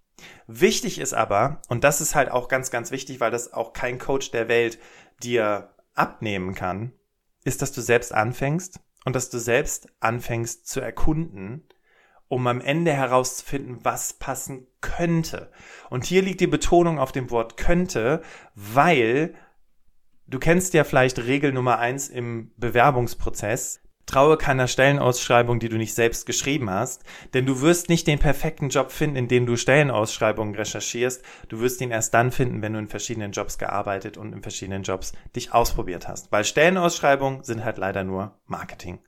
Wichtig 0.48 1.00
ist 1.00 1.14
aber, 1.14 1.62
und 1.68 1.84
das 1.84 2.00
ist 2.00 2.16
halt 2.16 2.32
auch 2.32 2.48
ganz, 2.48 2.72
ganz 2.72 2.92
wichtig, 2.92 3.20
weil 3.20 3.32
das 3.32 3.52
auch 3.52 3.74
kein 3.74 4.00
Coach 4.00 4.32
der 4.32 4.48
Welt 4.48 4.80
dir 5.22 5.74
abnehmen 5.94 6.56
kann, 6.56 6.94
ist, 7.44 7.62
dass 7.62 7.72
du 7.72 7.82
selbst 7.82 8.14
anfängst 8.14 8.80
und 9.04 9.16
dass 9.16 9.30
du 9.30 9.40
selbst 9.40 9.88
anfängst 10.00 10.68
zu 10.68 10.80
erkunden, 10.80 11.68
um 12.28 12.48
am 12.48 12.62
Ende 12.62 12.92
herauszufinden, 12.92 13.80
was 13.84 14.14
passen 14.14 14.68
könnte. 14.82 15.52
Und 15.90 16.06
hier 16.06 16.22
liegt 16.22 16.42
die 16.42 16.48
Betonung 16.48 17.00
auf 17.00 17.12
dem 17.12 17.30
Wort 17.30 17.58
könnte, 17.58 18.22
weil 18.56 19.36
du 20.28 20.40
kennst 20.40 20.74
ja 20.74 20.84
vielleicht 20.84 21.20
Regel 21.20 21.52
Nummer 21.52 21.80
eins 21.80 22.10
im 22.10 22.52
Bewerbungsprozess. 22.58 23.82
Traue 24.08 24.38
keiner 24.38 24.68
Stellenausschreibung, 24.68 25.60
die 25.60 25.70
du 25.70 25.78
nicht 25.78 25.96
selbst 25.96 26.28
geschrieben 26.28 26.70
hast, 26.70 27.04
denn 27.34 27.48
du 27.48 27.62
wirst 27.62 27.90
nicht 27.90 28.06
den 28.06 28.20
perfekten 28.20 28.70
Job 28.70 28.92
finden, 28.92 29.16
in 29.16 29.28
dem 29.28 29.48
du 29.48 29.58
Stellenausschreibungen 29.58 30.54
recherchierst. 30.54 31.24
Du 31.50 31.60
wirst 31.60 31.82
ihn 31.82 31.90
erst 31.90 32.14
dann 32.14 32.32
finden, 32.32 32.62
wenn 32.62 32.74
du 32.74 32.80
in 32.80 32.88
verschiedenen 32.88 33.32
Jobs 33.32 33.58
gearbeitet 33.58 34.18
und 34.18 34.32
in 34.32 34.44
verschiedenen 34.44 34.84
Jobs 34.84 35.14
dich 35.36 35.54
ausprobiert 35.54 36.08
hast. 36.08 36.32
Weil 36.32 36.44
Stellenausschreibungen 36.44 37.44
sind 37.44 37.66
halt 37.66 37.80
leider 37.80 38.04
nur 38.04 38.38
Marketing. 38.46 39.00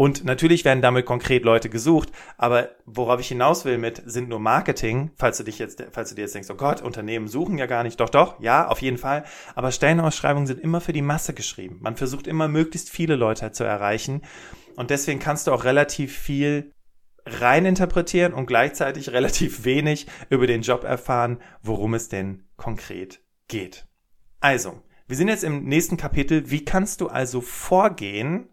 Und 0.00 0.24
natürlich 0.24 0.64
werden 0.64 0.80
damit 0.80 1.04
konkret 1.04 1.44
Leute 1.44 1.68
gesucht, 1.68 2.10
aber 2.38 2.70
worauf 2.86 3.20
ich 3.20 3.28
hinaus 3.28 3.66
will 3.66 3.76
mit 3.76 4.00
sind 4.06 4.30
nur 4.30 4.40
Marketing, 4.40 5.10
falls 5.16 5.36
du 5.36 5.44
dich 5.44 5.58
jetzt, 5.58 5.84
falls 5.92 6.08
du 6.08 6.14
dir 6.14 6.22
jetzt 6.22 6.34
denkst, 6.34 6.48
oh 6.48 6.54
Gott, 6.54 6.80
Unternehmen 6.80 7.28
suchen 7.28 7.58
ja 7.58 7.66
gar 7.66 7.82
nicht. 7.82 8.00
Doch, 8.00 8.08
doch, 8.08 8.40
ja, 8.40 8.66
auf 8.66 8.80
jeden 8.80 8.96
Fall. 8.96 9.24
Aber 9.54 9.70
Stellenausschreibungen 9.70 10.46
sind 10.46 10.58
immer 10.58 10.80
für 10.80 10.94
die 10.94 11.02
Masse 11.02 11.34
geschrieben. 11.34 11.80
Man 11.82 11.96
versucht 11.96 12.26
immer 12.28 12.48
möglichst 12.48 12.88
viele 12.88 13.14
Leute 13.14 13.52
zu 13.52 13.64
erreichen. 13.64 14.22
Und 14.74 14.88
deswegen 14.88 15.20
kannst 15.20 15.46
du 15.46 15.52
auch 15.52 15.64
relativ 15.64 16.16
viel 16.16 16.72
reininterpretieren 17.26 18.32
und 18.32 18.46
gleichzeitig 18.46 19.10
relativ 19.12 19.66
wenig 19.66 20.06
über 20.30 20.46
den 20.46 20.62
Job 20.62 20.84
erfahren, 20.84 21.42
worum 21.60 21.92
es 21.92 22.08
denn 22.08 22.48
konkret 22.56 23.20
geht. 23.48 23.86
Also, 24.40 24.80
wir 25.08 25.18
sind 25.18 25.28
jetzt 25.28 25.44
im 25.44 25.64
nächsten 25.64 25.98
Kapitel. 25.98 26.50
Wie 26.50 26.64
kannst 26.64 27.02
du 27.02 27.08
also 27.08 27.42
vorgehen, 27.42 28.48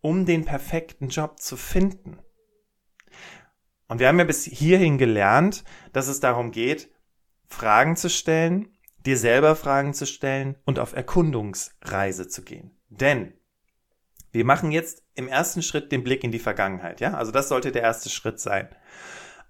um 0.00 0.26
den 0.26 0.44
perfekten 0.44 1.08
Job 1.08 1.40
zu 1.40 1.56
finden. 1.56 2.18
Und 3.88 4.00
wir 4.00 4.08
haben 4.08 4.18
ja 4.18 4.24
bis 4.24 4.44
hierhin 4.44 4.98
gelernt, 4.98 5.64
dass 5.92 6.08
es 6.08 6.20
darum 6.20 6.50
geht, 6.50 6.90
Fragen 7.48 7.96
zu 7.96 8.10
stellen, 8.10 8.76
dir 9.04 9.16
selber 9.16 9.54
Fragen 9.54 9.94
zu 9.94 10.06
stellen 10.06 10.56
und 10.64 10.78
auf 10.78 10.94
Erkundungsreise 10.94 12.28
zu 12.28 12.42
gehen. 12.42 12.76
Denn 12.88 13.34
wir 14.32 14.44
machen 14.44 14.72
jetzt 14.72 15.04
im 15.14 15.28
ersten 15.28 15.62
Schritt 15.62 15.92
den 15.92 16.02
Blick 16.02 16.24
in 16.24 16.32
die 16.32 16.38
Vergangenheit, 16.38 17.00
ja? 17.00 17.14
Also 17.14 17.32
das 17.32 17.48
sollte 17.48 17.72
der 17.72 17.82
erste 17.82 18.10
Schritt 18.10 18.40
sein. 18.40 18.68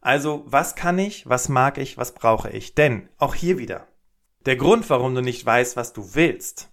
Also, 0.00 0.44
was 0.46 0.76
kann 0.76 0.98
ich, 0.98 1.28
was 1.28 1.48
mag 1.48 1.78
ich, 1.78 1.98
was 1.98 2.14
brauche 2.14 2.50
ich? 2.50 2.74
Denn 2.74 3.08
auch 3.16 3.34
hier 3.34 3.58
wieder, 3.58 3.88
der 4.44 4.54
Grund, 4.54 4.88
warum 4.88 5.14
du 5.16 5.20
nicht 5.22 5.44
weißt, 5.44 5.74
was 5.76 5.92
du 5.92 6.14
willst? 6.14 6.70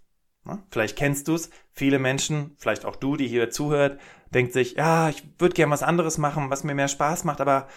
Vielleicht 0.69 0.97
kennst 0.97 1.27
du 1.27 1.35
es. 1.35 1.49
Viele 1.71 1.99
Menschen, 1.99 2.55
vielleicht 2.57 2.85
auch 2.85 2.95
du, 2.95 3.15
die 3.15 3.27
hier 3.27 3.49
zuhört, 3.49 3.99
denkt 4.31 4.53
sich, 4.53 4.73
ja, 4.73 5.09
ich 5.09 5.23
würde 5.39 5.55
gern 5.55 5.69
was 5.69 5.83
anderes 5.83 6.17
machen, 6.17 6.49
was 6.49 6.63
mir 6.63 6.75
mehr 6.75 6.87
Spaß 6.87 7.23
macht, 7.23 7.39
aber 7.39 7.67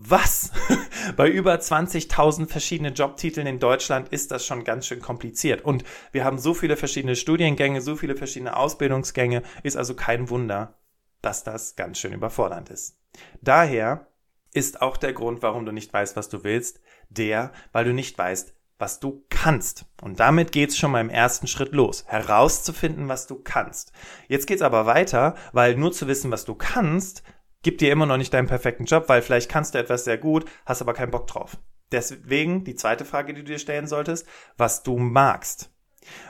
was? 0.00 0.52
Bei 1.16 1.28
über 1.28 1.54
20.000 1.54 2.48
verschiedenen 2.48 2.94
Jobtiteln 2.94 3.48
in 3.48 3.58
Deutschland 3.58 4.10
ist 4.10 4.30
das 4.30 4.46
schon 4.46 4.62
ganz 4.62 4.86
schön 4.86 5.00
kompliziert. 5.00 5.64
Und 5.64 5.82
wir 6.12 6.24
haben 6.24 6.38
so 6.38 6.54
viele 6.54 6.76
verschiedene 6.76 7.16
Studiengänge, 7.16 7.80
so 7.80 7.96
viele 7.96 8.14
verschiedene 8.14 8.56
Ausbildungsgänge, 8.56 9.42
ist 9.64 9.76
also 9.76 9.94
kein 9.94 10.30
Wunder, 10.30 10.78
dass 11.20 11.42
das 11.42 11.74
ganz 11.74 11.98
schön 11.98 12.12
überfordernd 12.12 12.70
ist. 12.70 12.96
Daher 13.42 14.06
ist 14.52 14.82
auch 14.82 14.96
der 14.96 15.12
Grund, 15.12 15.42
warum 15.42 15.66
du 15.66 15.72
nicht 15.72 15.92
weißt, 15.92 16.14
was 16.14 16.28
du 16.28 16.44
willst, 16.44 16.80
der, 17.08 17.52
weil 17.72 17.84
du 17.84 17.92
nicht 17.92 18.16
weißt, 18.16 18.54
was 18.78 19.00
du 19.00 19.24
kannst. 19.28 19.86
Und 20.02 20.20
damit 20.20 20.52
geht's 20.52 20.76
schon 20.76 20.92
mal 20.92 21.00
im 21.00 21.10
ersten 21.10 21.46
Schritt 21.46 21.72
los, 21.72 22.04
herauszufinden, 22.06 23.08
was 23.08 23.26
du 23.26 23.36
kannst. 23.36 23.92
Jetzt 24.28 24.46
geht's 24.46 24.62
aber 24.62 24.86
weiter, 24.86 25.34
weil 25.52 25.76
nur 25.76 25.92
zu 25.92 26.06
wissen, 26.06 26.30
was 26.30 26.44
du 26.44 26.54
kannst, 26.54 27.22
gibt 27.62 27.80
dir 27.80 27.92
immer 27.92 28.06
noch 28.06 28.16
nicht 28.16 28.32
deinen 28.32 28.46
perfekten 28.46 28.84
Job, 28.84 29.08
weil 29.08 29.22
vielleicht 29.22 29.50
kannst 29.50 29.74
du 29.74 29.78
etwas 29.78 30.04
sehr 30.04 30.18
gut, 30.18 30.44
hast 30.64 30.80
aber 30.80 30.94
keinen 30.94 31.10
Bock 31.10 31.26
drauf. 31.26 31.58
Deswegen 31.90 32.64
die 32.64 32.74
zweite 32.76 33.04
Frage, 33.04 33.34
die 33.34 33.42
du 33.42 33.52
dir 33.52 33.58
stellen 33.58 33.86
solltest, 33.86 34.26
was 34.56 34.82
du 34.82 34.98
magst. 34.98 35.70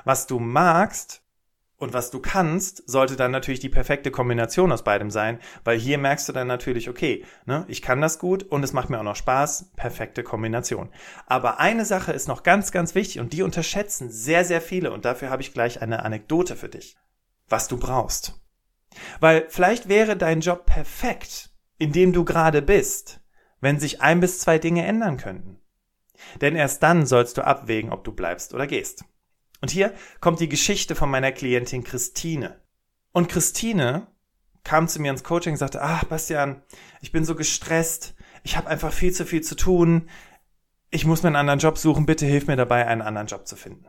Was 0.04 0.26
du 0.26 0.38
magst, 0.38 1.22
und 1.78 1.92
was 1.92 2.10
du 2.10 2.18
kannst, 2.18 2.82
sollte 2.90 3.14
dann 3.14 3.30
natürlich 3.30 3.60
die 3.60 3.68
perfekte 3.68 4.10
Kombination 4.10 4.72
aus 4.72 4.82
beidem 4.82 5.10
sein, 5.10 5.38
weil 5.62 5.78
hier 5.78 5.96
merkst 5.96 6.28
du 6.28 6.32
dann 6.32 6.48
natürlich, 6.48 6.88
okay, 6.88 7.24
ne, 7.46 7.64
ich 7.68 7.82
kann 7.82 8.00
das 8.00 8.18
gut 8.18 8.42
und 8.42 8.64
es 8.64 8.72
macht 8.72 8.90
mir 8.90 8.98
auch 8.98 9.04
noch 9.04 9.16
Spaß, 9.16 9.70
perfekte 9.76 10.24
Kombination. 10.24 10.90
Aber 11.26 11.60
eine 11.60 11.84
Sache 11.84 12.12
ist 12.12 12.26
noch 12.26 12.42
ganz, 12.42 12.72
ganz 12.72 12.96
wichtig 12.96 13.20
und 13.20 13.32
die 13.32 13.42
unterschätzen 13.42 14.10
sehr, 14.10 14.44
sehr 14.44 14.60
viele 14.60 14.90
und 14.92 15.04
dafür 15.04 15.30
habe 15.30 15.42
ich 15.42 15.54
gleich 15.54 15.80
eine 15.80 16.02
Anekdote 16.04 16.56
für 16.56 16.68
dich. 16.68 16.96
Was 17.48 17.68
du 17.68 17.78
brauchst. 17.78 18.40
Weil 19.20 19.46
vielleicht 19.48 19.88
wäre 19.88 20.16
dein 20.16 20.40
Job 20.40 20.66
perfekt, 20.66 21.50
in 21.78 21.92
dem 21.92 22.12
du 22.12 22.24
gerade 22.24 22.60
bist, 22.60 23.20
wenn 23.60 23.78
sich 23.78 24.00
ein 24.00 24.18
bis 24.18 24.40
zwei 24.40 24.58
Dinge 24.58 24.84
ändern 24.84 25.16
könnten. 25.16 25.60
Denn 26.40 26.56
erst 26.56 26.82
dann 26.82 27.06
sollst 27.06 27.38
du 27.38 27.46
abwägen, 27.46 27.92
ob 27.92 28.02
du 28.02 28.10
bleibst 28.12 28.52
oder 28.52 28.66
gehst. 28.66 29.04
Und 29.60 29.70
hier 29.70 29.94
kommt 30.20 30.40
die 30.40 30.48
Geschichte 30.48 30.94
von 30.94 31.10
meiner 31.10 31.32
Klientin 31.32 31.84
Christine. 31.84 32.60
Und 33.12 33.28
Christine 33.28 34.06
kam 34.64 34.88
zu 34.88 35.00
mir 35.00 35.10
ins 35.10 35.24
Coaching 35.24 35.54
und 35.54 35.58
sagte, 35.58 35.82
ach 35.82 36.04
Bastian, 36.04 36.62
ich 37.00 37.12
bin 37.12 37.24
so 37.24 37.34
gestresst, 37.34 38.14
ich 38.42 38.56
habe 38.56 38.68
einfach 38.68 38.92
viel 38.92 39.12
zu 39.12 39.24
viel 39.24 39.42
zu 39.42 39.56
tun, 39.56 40.08
ich 40.90 41.04
muss 41.04 41.22
mir 41.22 41.28
einen 41.28 41.36
anderen 41.36 41.58
Job 41.58 41.78
suchen, 41.78 42.06
bitte 42.06 42.26
hilf 42.26 42.46
mir 42.46 42.56
dabei, 42.56 42.86
einen 42.86 43.02
anderen 43.02 43.26
Job 43.26 43.46
zu 43.46 43.56
finden. 43.56 43.86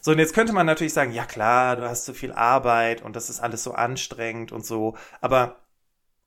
So, 0.00 0.12
und 0.12 0.18
jetzt 0.18 0.34
könnte 0.34 0.52
man 0.52 0.66
natürlich 0.66 0.92
sagen, 0.92 1.12
ja 1.12 1.24
klar, 1.24 1.76
du 1.76 1.88
hast 1.88 2.04
zu 2.04 2.14
viel 2.14 2.32
Arbeit 2.32 3.02
und 3.02 3.16
das 3.16 3.30
ist 3.30 3.40
alles 3.40 3.62
so 3.62 3.72
anstrengend 3.72 4.52
und 4.52 4.64
so, 4.64 4.96
aber 5.20 5.66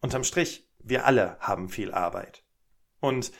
unterm 0.02 0.24
Strich, 0.24 0.70
wir 0.80 1.06
alle 1.06 1.38
haben 1.40 1.70
viel 1.70 1.94
Arbeit. 1.94 2.44
Und 3.00 3.32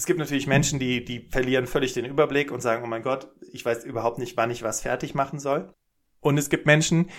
es 0.00 0.06
gibt 0.06 0.18
natürlich 0.18 0.46
Menschen, 0.46 0.78
die, 0.78 1.04
die 1.04 1.28
verlieren 1.28 1.66
völlig 1.66 1.92
den 1.92 2.06
Überblick 2.06 2.50
und 2.52 2.62
sagen, 2.62 2.82
oh 2.82 2.86
mein 2.86 3.02
Gott, 3.02 3.28
ich 3.52 3.66
weiß 3.66 3.84
überhaupt 3.84 4.16
nicht, 4.16 4.34
wann 4.34 4.50
ich 4.50 4.62
was 4.62 4.80
fertig 4.80 5.14
machen 5.14 5.38
soll. 5.38 5.74
Und 6.20 6.38
es 6.38 6.48
gibt 6.48 6.64
Menschen, 6.64 7.10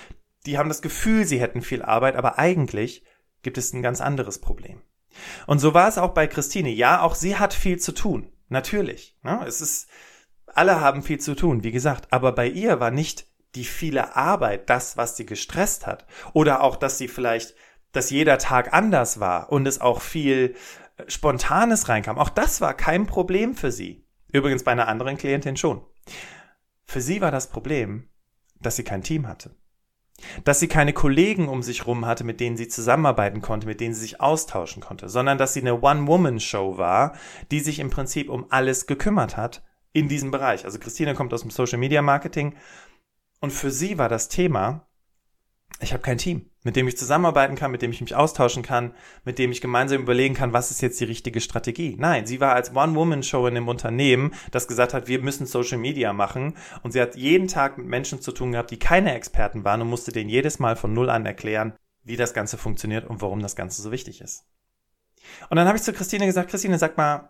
die 0.47 0.57
haben 0.57 0.67
das 0.67 0.81
Gefühl, 0.81 1.25
sie 1.25 1.39
hätten 1.39 1.61
viel 1.61 1.83
Arbeit, 1.83 2.15
aber 2.15 2.39
eigentlich 2.39 3.03
gibt 3.43 3.59
es 3.59 3.71
ein 3.71 3.83
ganz 3.83 4.01
anderes 4.01 4.41
Problem. 4.41 4.81
Und 5.45 5.59
so 5.59 5.75
war 5.75 5.89
es 5.89 5.99
auch 5.99 6.15
bei 6.15 6.25
Christine. 6.25 6.71
Ja, 6.71 7.03
auch 7.03 7.13
sie 7.13 7.37
hat 7.37 7.53
viel 7.53 7.77
zu 7.77 7.91
tun. 7.91 8.31
Natürlich. 8.49 9.15
Ne? 9.21 9.43
Es 9.45 9.61
ist, 9.61 9.87
alle 10.47 10.81
haben 10.81 11.03
viel 11.03 11.19
zu 11.19 11.35
tun, 11.35 11.63
wie 11.63 11.71
gesagt. 11.71 12.07
Aber 12.09 12.31
bei 12.31 12.47
ihr 12.47 12.79
war 12.79 12.89
nicht 12.89 13.27
die 13.53 13.63
viele 13.63 14.15
Arbeit 14.15 14.71
das, 14.71 14.97
was 14.97 15.15
sie 15.17 15.27
gestresst 15.27 15.85
hat. 15.85 16.07
Oder 16.33 16.63
auch, 16.63 16.77
dass 16.77 16.97
sie 16.97 17.07
vielleicht, 17.07 17.53
dass 17.91 18.09
jeder 18.09 18.39
Tag 18.39 18.73
anders 18.73 19.19
war 19.19 19.51
und 19.51 19.67
es 19.67 19.79
auch 19.79 20.01
viel 20.01 20.55
Spontanes 21.07 21.89
reinkam. 21.89 22.17
Auch 22.17 22.29
das 22.29 22.61
war 22.61 22.73
kein 22.73 23.05
Problem 23.05 23.55
für 23.55 23.71
sie. 23.71 24.05
Übrigens 24.31 24.63
bei 24.63 24.71
einer 24.71 24.87
anderen 24.87 25.17
Klientin 25.17 25.57
schon. 25.57 25.81
Für 26.85 27.01
sie 27.01 27.21
war 27.21 27.31
das 27.31 27.49
Problem, 27.49 28.09
dass 28.59 28.75
sie 28.75 28.83
kein 28.83 29.03
Team 29.03 29.27
hatte. 29.27 29.55
Dass 30.43 30.59
sie 30.59 30.67
keine 30.67 30.93
Kollegen 30.93 31.47
um 31.49 31.63
sich 31.63 31.87
rum 31.87 32.05
hatte, 32.05 32.23
mit 32.23 32.39
denen 32.39 32.57
sie 32.57 32.67
zusammenarbeiten 32.67 33.41
konnte, 33.41 33.65
mit 33.65 33.79
denen 33.79 33.93
sie 33.93 34.01
sich 34.01 34.21
austauschen 34.21 34.81
konnte, 34.81 35.09
sondern 35.09 35.37
dass 35.37 35.53
sie 35.53 35.61
eine 35.61 35.81
One-Woman-Show 35.81 36.77
war, 36.77 37.15
die 37.49 37.59
sich 37.59 37.79
im 37.79 37.89
Prinzip 37.89 38.29
um 38.29 38.45
alles 38.49 38.85
gekümmert 38.85 39.35
hat 39.35 39.63
in 39.93 40.07
diesem 40.07 40.29
Bereich. 40.29 40.65
Also 40.65 40.79
Christine 40.79 41.15
kommt 41.15 41.33
aus 41.33 41.41
dem 41.41 41.49
Social 41.49 41.79
Media 41.79 42.01
Marketing 42.01 42.55
und 43.39 43.51
für 43.51 43.71
sie 43.71 43.97
war 43.97 44.09
das 44.09 44.29
Thema, 44.29 44.87
ich 45.79 45.93
habe 45.93 46.03
kein 46.03 46.19
Team, 46.19 46.50
mit 46.63 46.75
dem 46.75 46.87
ich 46.87 46.97
zusammenarbeiten 46.97 47.55
kann, 47.55 47.71
mit 47.71 47.81
dem 47.81 47.91
ich 47.91 48.01
mich 48.01 48.15
austauschen 48.15 48.63
kann, 48.63 48.93
mit 49.25 49.39
dem 49.39 49.51
ich 49.51 49.61
gemeinsam 49.61 50.01
überlegen 50.01 50.35
kann, 50.35 50.53
was 50.53 50.71
ist 50.71 50.81
jetzt 50.81 50.99
die 50.99 51.05
richtige 51.05 51.41
Strategie. 51.41 51.95
Nein, 51.97 52.25
sie 52.25 52.39
war 52.39 52.53
als 52.53 52.75
One-Woman-Show 52.75 53.47
in 53.47 53.57
einem 53.57 53.67
Unternehmen, 53.67 54.33
das 54.51 54.67
gesagt 54.67 54.93
hat, 54.93 55.07
wir 55.07 55.21
müssen 55.21 55.45
Social 55.47 55.79
Media 55.79 56.13
machen. 56.13 56.55
Und 56.83 56.91
sie 56.91 57.01
hat 57.01 57.15
jeden 57.15 57.47
Tag 57.47 57.77
mit 57.77 57.87
Menschen 57.87 58.21
zu 58.21 58.31
tun 58.31 58.51
gehabt, 58.51 58.71
die 58.71 58.79
keine 58.79 59.15
Experten 59.15 59.63
waren 59.63 59.81
und 59.81 59.89
musste 59.89 60.11
denen 60.11 60.29
jedes 60.29 60.59
Mal 60.59 60.75
von 60.75 60.93
Null 60.93 61.09
an 61.09 61.25
erklären, 61.25 61.73
wie 62.03 62.17
das 62.17 62.33
Ganze 62.33 62.57
funktioniert 62.57 63.05
und 63.05 63.21
warum 63.21 63.41
das 63.41 63.55
Ganze 63.55 63.81
so 63.81 63.91
wichtig 63.91 64.21
ist. 64.21 64.45
Und 65.49 65.57
dann 65.57 65.67
habe 65.67 65.77
ich 65.77 65.83
zu 65.83 65.93
Christine 65.93 66.25
gesagt, 66.25 66.49
Christine, 66.49 66.77
sag 66.77 66.97
mal, 66.97 67.29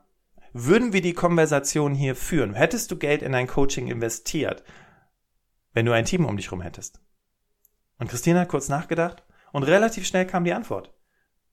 würden 0.54 0.92
wir 0.92 1.02
die 1.02 1.14
Konversation 1.14 1.94
hier 1.94 2.16
führen? 2.16 2.54
Hättest 2.54 2.92
du 2.92 2.98
Geld 2.98 3.22
in 3.22 3.36
ein 3.36 3.48
Coaching 3.48 3.88
investiert, 3.88 4.64
wenn 5.74 5.86
du 5.86 5.94
ein 5.94 6.06
Team 6.06 6.26
um 6.26 6.36
dich 6.36 6.48
herum 6.48 6.62
hättest? 6.62 7.00
Und 8.02 8.10
Christina 8.10 8.40
hat 8.40 8.50
kurz 8.50 8.68
nachgedacht 8.68 9.24
und 9.52 9.62
relativ 9.62 10.08
schnell 10.08 10.26
kam 10.26 10.44
die 10.44 10.54
Antwort. 10.54 10.92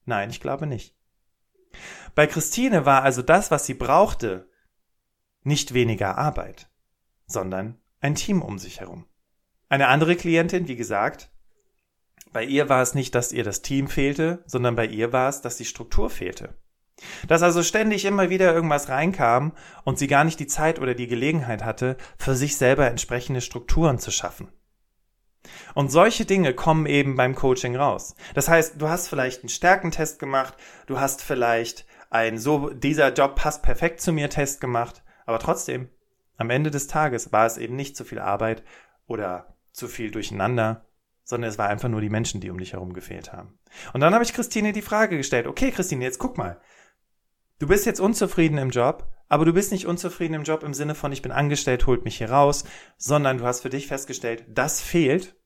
Nein, 0.07 0.31
ich 0.31 0.41
glaube 0.41 0.67
nicht. 0.67 0.97
Bei 2.15 2.27
Christine 2.27 2.87
war 2.87 3.03
also 3.03 3.21
das, 3.21 3.51
was 3.51 3.67
sie 3.67 3.75
brauchte, 3.75 4.49
nicht 5.43 5.75
weniger 5.75 6.17
Arbeit, 6.17 6.71
sondern 7.27 7.79
ein 8.01 8.15
Team 8.15 8.41
um 8.41 8.59
sich 8.59 8.81
herum. 8.81 9.05
Eine 9.69 9.89
andere 9.89 10.17
Klientin, 10.17 10.69
wie 10.69 10.77
gesagt, 10.77 11.31
bei 12.33 12.45
ihr 12.45 12.71
war 12.71 12.81
es 12.81 12.95
nicht, 12.95 13.15
dass 13.15 13.33
ihr 13.33 13.45
das 13.45 13.61
Team 13.61 13.87
fehlte, 13.87 14.43
sondern 14.47 14.75
bei 14.75 14.87
ihr 14.87 15.13
war 15.13 15.29
es, 15.29 15.43
dass 15.43 15.59
die 15.59 15.67
Struktur 15.67 16.09
fehlte. 16.09 16.57
Dass 17.27 17.43
also 17.43 17.63
ständig 17.63 18.07
immer 18.07 18.31
wieder 18.31 18.55
irgendwas 18.55 18.89
reinkam 18.89 19.53
und 19.85 19.99
sie 19.99 20.07
gar 20.07 20.25
nicht 20.25 20.41
die 20.41 20.47
Zeit 20.47 20.79
oder 20.79 20.95
die 20.95 21.09
Gelegenheit 21.09 21.63
hatte, 21.63 21.99
für 22.17 22.35
sich 22.35 22.57
selber 22.57 22.87
entsprechende 22.87 23.43
Strukturen 23.43 23.99
zu 23.99 24.11
schaffen. 24.11 24.49
Und 25.75 25.91
solche 25.91 26.25
Dinge 26.25 26.55
kommen 26.55 26.87
eben 26.87 27.17
beim 27.17 27.35
Coaching 27.35 27.77
raus. 27.77 28.15
Das 28.35 28.49
heißt, 28.49 28.81
du 28.81 28.89
hast 28.89 29.09
vielleicht 29.09 29.43
einen 29.43 29.49
Stärkentest 29.49 30.19
gemacht, 30.19 30.55
du 30.87 31.01
hast 31.01 31.23
vielleicht 31.23 31.87
ein 32.11 32.39
so, 32.39 32.71
dieser 32.71 33.13
Job 33.13 33.37
passt 33.37 33.63
perfekt 33.63 34.01
zu 34.01 34.13
mir 34.13 34.31
Test 34.31 34.61
gemacht, 34.61 35.03
aber 35.27 35.39
trotzdem, 35.39 35.91
am 36.37 36.51
Ende 36.51 36.71
des 36.71 36.87
Tages 36.87 37.33
war 37.33 37.47
es 37.47 37.59
eben 37.59 37.77
nicht 37.77 37.97
zu 37.97 38.05
viel 38.05 38.19
Arbeit 38.19 38.63
oder 39.07 39.57
zu 39.73 39.89
viel 39.89 40.11
Durcheinander, 40.11 40.87
sondern 41.25 41.51
es 41.51 41.59
war 41.59 41.69
einfach 41.69 41.89
nur 41.89 42.01
die 42.01 42.09
Menschen, 42.09 42.41
die 42.41 42.51
um 42.51 42.59
dich 42.59 42.73
herum 42.73 42.95
gefehlt 42.95 43.33
haben. 43.33 43.59
Und 43.93 44.01
dann 44.01 44.15
habe 44.15 44.25
ich 44.25 44.33
Christine 44.33 44.73
die 44.73 44.83
Frage 44.83 45.17
gestellt, 45.17 45.47
okay 45.47 45.71
Christine, 45.71 46.05
jetzt 46.05 46.19
guck 46.19 46.39
mal, 46.39 46.61
du 47.59 47.67
bist 47.67 47.85
jetzt 47.87 48.01
unzufrieden 48.01 48.57
im 48.57 48.71
Job, 48.71 49.13
aber 49.29 49.45
du 49.45 49.53
bist 49.53 49.73
nicht 49.73 49.87
unzufrieden 49.87 50.35
im 50.35 50.45
Job 50.45 50.63
im 50.63 50.73
Sinne 50.73 50.95
von, 50.95 51.13
ich 51.13 51.23
bin 51.23 51.33
angestellt, 51.33 51.87
holt 51.87 52.05
mich 52.05 52.17
hier 52.17 52.31
raus, 52.31 52.65
sondern 52.97 53.39
du 53.39 53.45
hast 53.45 53.61
für 53.61 53.69
dich 53.69 53.87
festgestellt, 53.87 54.45
das 54.49 54.81
fehlt 54.81 55.37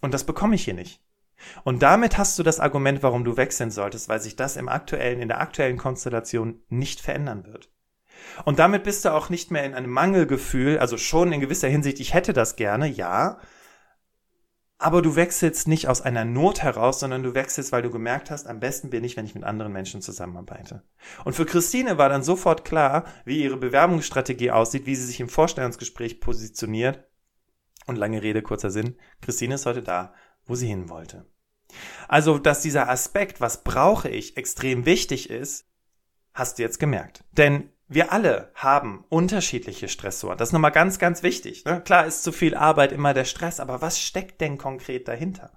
und 0.00 0.14
das 0.14 0.24
bekomme 0.24 0.54
ich 0.54 0.64
hier 0.64 0.74
nicht. 0.74 1.00
Und 1.64 1.82
damit 1.82 2.16
hast 2.16 2.38
du 2.38 2.42
das 2.42 2.60
Argument, 2.60 3.02
warum 3.02 3.24
du 3.24 3.36
wechseln 3.36 3.70
solltest, 3.70 4.08
weil 4.08 4.20
sich 4.20 4.36
das 4.36 4.56
im 4.56 4.68
aktuellen, 4.68 5.20
in 5.20 5.28
der 5.28 5.40
aktuellen 5.40 5.76
Konstellation 5.76 6.62
nicht 6.68 7.00
verändern 7.00 7.44
wird. 7.44 7.70
Und 8.44 8.58
damit 8.58 8.84
bist 8.84 9.04
du 9.04 9.12
auch 9.12 9.28
nicht 9.28 9.50
mehr 9.50 9.64
in 9.64 9.74
einem 9.74 9.90
Mangelgefühl, 9.90 10.78
also 10.78 10.96
schon 10.96 11.32
in 11.32 11.40
gewisser 11.40 11.68
Hinsicht, 11.68 12.00
ich 12.00 12.14
hätte 12.14 12.32
das 12.32 12.56
gerne, 12.56 12.86
ja, 12.86 13.38
aber 14.78 15.02
du 15.02 15.16
wechselst 15.16 15.68
nicht 15.68 15.88
aus 15.88 16.02
einer 16.02 16.24
Not 16.24 16.62
heraus, 16.62 17.00
sondern 17.00 17.22
du 17.22 17.34
wechselst, 17.34 17.72
weil 17.72 17.82
du 17.82 17.90
gemerkt 17.90 18.30
hast, 18.30 18.46
am 18.46 18.60
besten 18.60 18.90
bin 18.90 19.04
ich, 19.04 19.16
wenn 19.16 19.24
ich 19.24 19.34
mit 19.34 19.44
anderen 19.44 19.72
Menschen 19.72 20.02
zusammenarbeite. 20.02 20.82
Und 21.24 21.34
für 21.34 21.46
Christine 21.46 21.96
war 21.96 22.08
dann 22.08 22.22
sofort 22.22 22.64
klar, 22.64 23.04
wie 23.24 23.42
ihre 23.42 23.56
Bewerbungsstrategie 23.56 24.50
aussieht, 24.50 24.84
wie 24.86 24.96
sie 24.96 25.06
sich 25.06 25.20
im 25.20 25.28
Vorstellungsgespräch 25.28 26.20
positioniert. 26.20 27.04
Und 27.86 27.96
lange 27.96 28.22
Rede, 28.22 28.42
kurzer 28.42 28.70
Sinn, 28.70 28.96
Christine 29.20 29.56
ist 29.56 29.66
heute 29.66 29.82
da, 29.82 30.14
wo 30.46 30.54
sie 30.54 30.66
hin 30.66 30.88
wollte. 30.88 31.26
Also, 32.08 32.38
dass 32.38 32.62
dieser 32.62 32.88
Aspekt, 32.88 33.40
was 33.40 33.64
brauche 33.64 34.08
ich, 34.08 34.36
extrem 34.36 34.86
wichtig 34.86 35.30
ist, 35.30 35.66
hast 36.32 36.58
du 36.58 36.62
jetzt 36.62 36.78
gemerkt. 36.78 37.24
Denn 37.32 37.70
wir 37.88 38.12
alle 38.12 38.50
haben 38.54 39.04
unterschiedliche 39.08 39.88
Stressoren. 39.88 40.38
Das 40.38 40.48
ist 40.48 40.52
nochmal 40.52 40.72
ganz, 40.72 40.98
ganz 40.98 41.22
wichtig. 41.22 41.64
Ne? 41.64 41.82
Klar 41.82 42.06
ist 42.06 42.22
zu 42.22 42.32
viel 42.32 42.54
Arbeit 42.54 42.92
immer 42.92 43.14
der 43.14 43.24
Stress, 43.24 43.60
aber 43.60 43.82
was 43.82 44.00
steckt 44.00 44.40
denn 44.40 44.58
konkret 44.58 45.06
dahinter? 45.08 45.52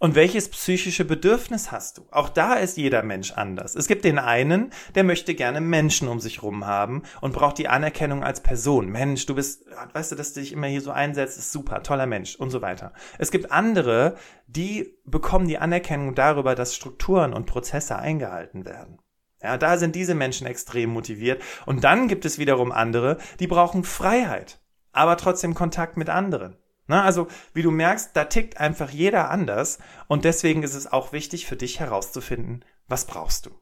Und 0.00 0.16
welches 0.16 0.48
psychische 0.48 1.04
Bedürfnis 1.04 1.70
hast 1.70 1.98
du? 1.98 2.06
Auch 2.10 2.28
da 2.28 2.54
ist 2.54 2.76
jeder 2.76 3.02
Mensch 3.02 3.32
anders. 3.32 3.76
Es 3.76 3.86
gibt 3.86 4.04
den 4.04 4.18
einen, 4.18 4.70
der 4.94 5.04
möchte 5.04 5.34
gerne 5.34 5.60
Menschen 5.60 6.08
um 6.08 6.18
sich 6.18 6.42
rum 6.42 6.66
haben 6.66 7.04
und 7.20 7.32
braucht 7.32 7.58
die 7.58 7.68
Anerkennung 7.68 8.24
als 8.24 8.42
Person. 8.42 8.88
Mensch, 8.88 9.24
du 9.26 9.36
bist, 9.36 9.64
weißt 9.92 10.12
du, 10.12 10.16
dass 10.16 10.32
du 10.32 10.40
dich 10.40 10.52
immer 10.52 10.66
hier 10.66 10.80
so 10.80 10.90
einsetzt, 10.90 11.38
ist 11.38 11.52
super, 11.52 11.82
toller 11.82 12.06
Mensch 12.06 12.34
und 12.34 12.50
so 12.50 12.60
weiter. 12.60 12.92
Es 13.18 13.30
gibt 13.30 13.52
andere, 13.52 14.16
die 14.48 14.98
bekommen 15.04 15.46
die 15.46 15.58
Anerkennung 15.58 16.14
darüber, 16.14 16.54
dass 16.54 16.74
Strukturen 16.74 17.32
und 17.32 17.46
Prozesse 17.46 17.96
eingehalten 17.96 18.66
werden. 18.66 18.98
Ja, 19.42 19.58
da 19.58 19.76
sind 19.76 19.94
diese 19.94 20.14
Menschen 20.14 20.46
extrem 20.46 20.90
motiviert. 20.90 21.42
Und 21.66 21.84
dann 21.84 22.08
gibt 22.08 22.24
es 22.24 22.38
wiederum 22.38 22.72
andere, 22.72 23.18
die 23.40 23.46
brauchen 23.46 23.84
Freiheit, 23.84 24.60
aber 24.92 25.16
trotzdem 25.16 25.54
Kontakt 25.54 25.96
mit 25.96 26.10
anderen. 26.10 26.56
Na, 26.86 27.04
also, 27.04 27.28
wie 27.54 27.62
du 27.62 27.70
merkst, 27.70 28.10
da 28.14 28.26
tickt 28.26 28.58
einfach 28.58 28.90
jeder 28.90 29.30
anders 29.30 29.78
und 30.06 30.24
deswegen 30.24 30.62
ist 30.62 30.74
es 30.74 30.92
auch 30.92 31.12
wichtig 31.12 31.46
für 31.46 31.56
dich 31.56 31.80
herauszufinden, 31.80 32.64
was 32.88 33.06
brauchst 33.06 33.46
du. 33.46 33.58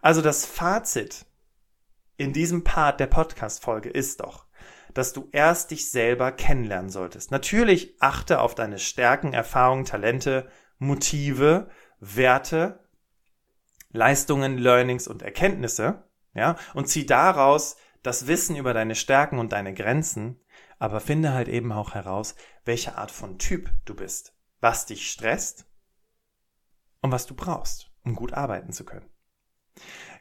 Also 0.00 0.22
das 0.22 0.44
Fazit 0.44 1.26
in 2.16 2.32
diesem 2.32 2.64
Part 2.64 2.98
der 3.00 3.06
Podcast-Folge 3.06 3.88
ist 3.88 4.20
doch, 4.20 4.46
dass 4.94 5.12
du 5.12 5.28
erst 5.32 5.70
dich 5.70 5.90
selber 5.90 6.32
kennenlernen 6.32 6.90
solltest. 6.90 7.30
Natürlich 7.30 7.94
achte 8.00 8.40
auf 8.40 8.54
deine 8.54 8.78
Stärken, 8.78 9.32
Erfahrungen, 9.32 9.84
Talente, 9.84 10.48
Motive, 10.78 11.70
Werte 12.00 12.80
Leistungen, 13.90 14.58
Learnings 14.58 15.08
und 15.08 15.22
Erkenntnisse, 15.22 16.04
ja, 16.34 16.56
und 16.74 16.88
zieh 16.88 17.06
daraus 17.06 17.76
das 18.02 18.26
Wissen 18.26 18.56
über 18.56 18.74
deine 18.74 18.94
Stärken 18.94 19.38
und 19.38 19.52
deine 19.52 19.74
Grenzen, 19.74 20.40
aber 20.78 21.00
finde 21.00 21.32
halt 21.32 21.48
eben 21.48 21.72
auch 21.72 21.94
heraus, 21.94 22.34
welche 22.64 22.96
Art 22.96 23.10
von 23.10 23.38
Typ 23.38 23.70
du 23.84 23.94
bist, 23.94 24.34
was 24.60 24.86
dich 24.86 25.10
stresst 25.10 25.66
und 27.00 27.12
was 27.12 27.26
du 27.26 27.34
brauchst, 27.34 27.90
um 28.04 28.14
gut 28.14 28.32
arbeiten 28.32 28.72
zu 28.72 28.84
können. 28.84 29.08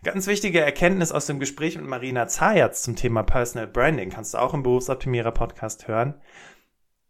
Ganz 0.04 0.28
wichtige 0.28 0.62
Erkenntnis 0.62 1.12
aus 1.12 1.26
dem 1.26 1.40
Gespräch 1.40 1.76
mit 1.78 1.86
Marina 1.86 2.28
Zayatz 2.28 2.84
zum 2.84 2.96
Thema 2.96 3.24
Personal 3.24 3.68
Branding 3.68 4.12
kannst 4.12 4.34
du 4.34 4.38
auch 4.38 4.54
im 4.54 4.64
Berufsoptimierer 4.64 5.32
Podcast 5.32 5.88
hören, 5.88 6.22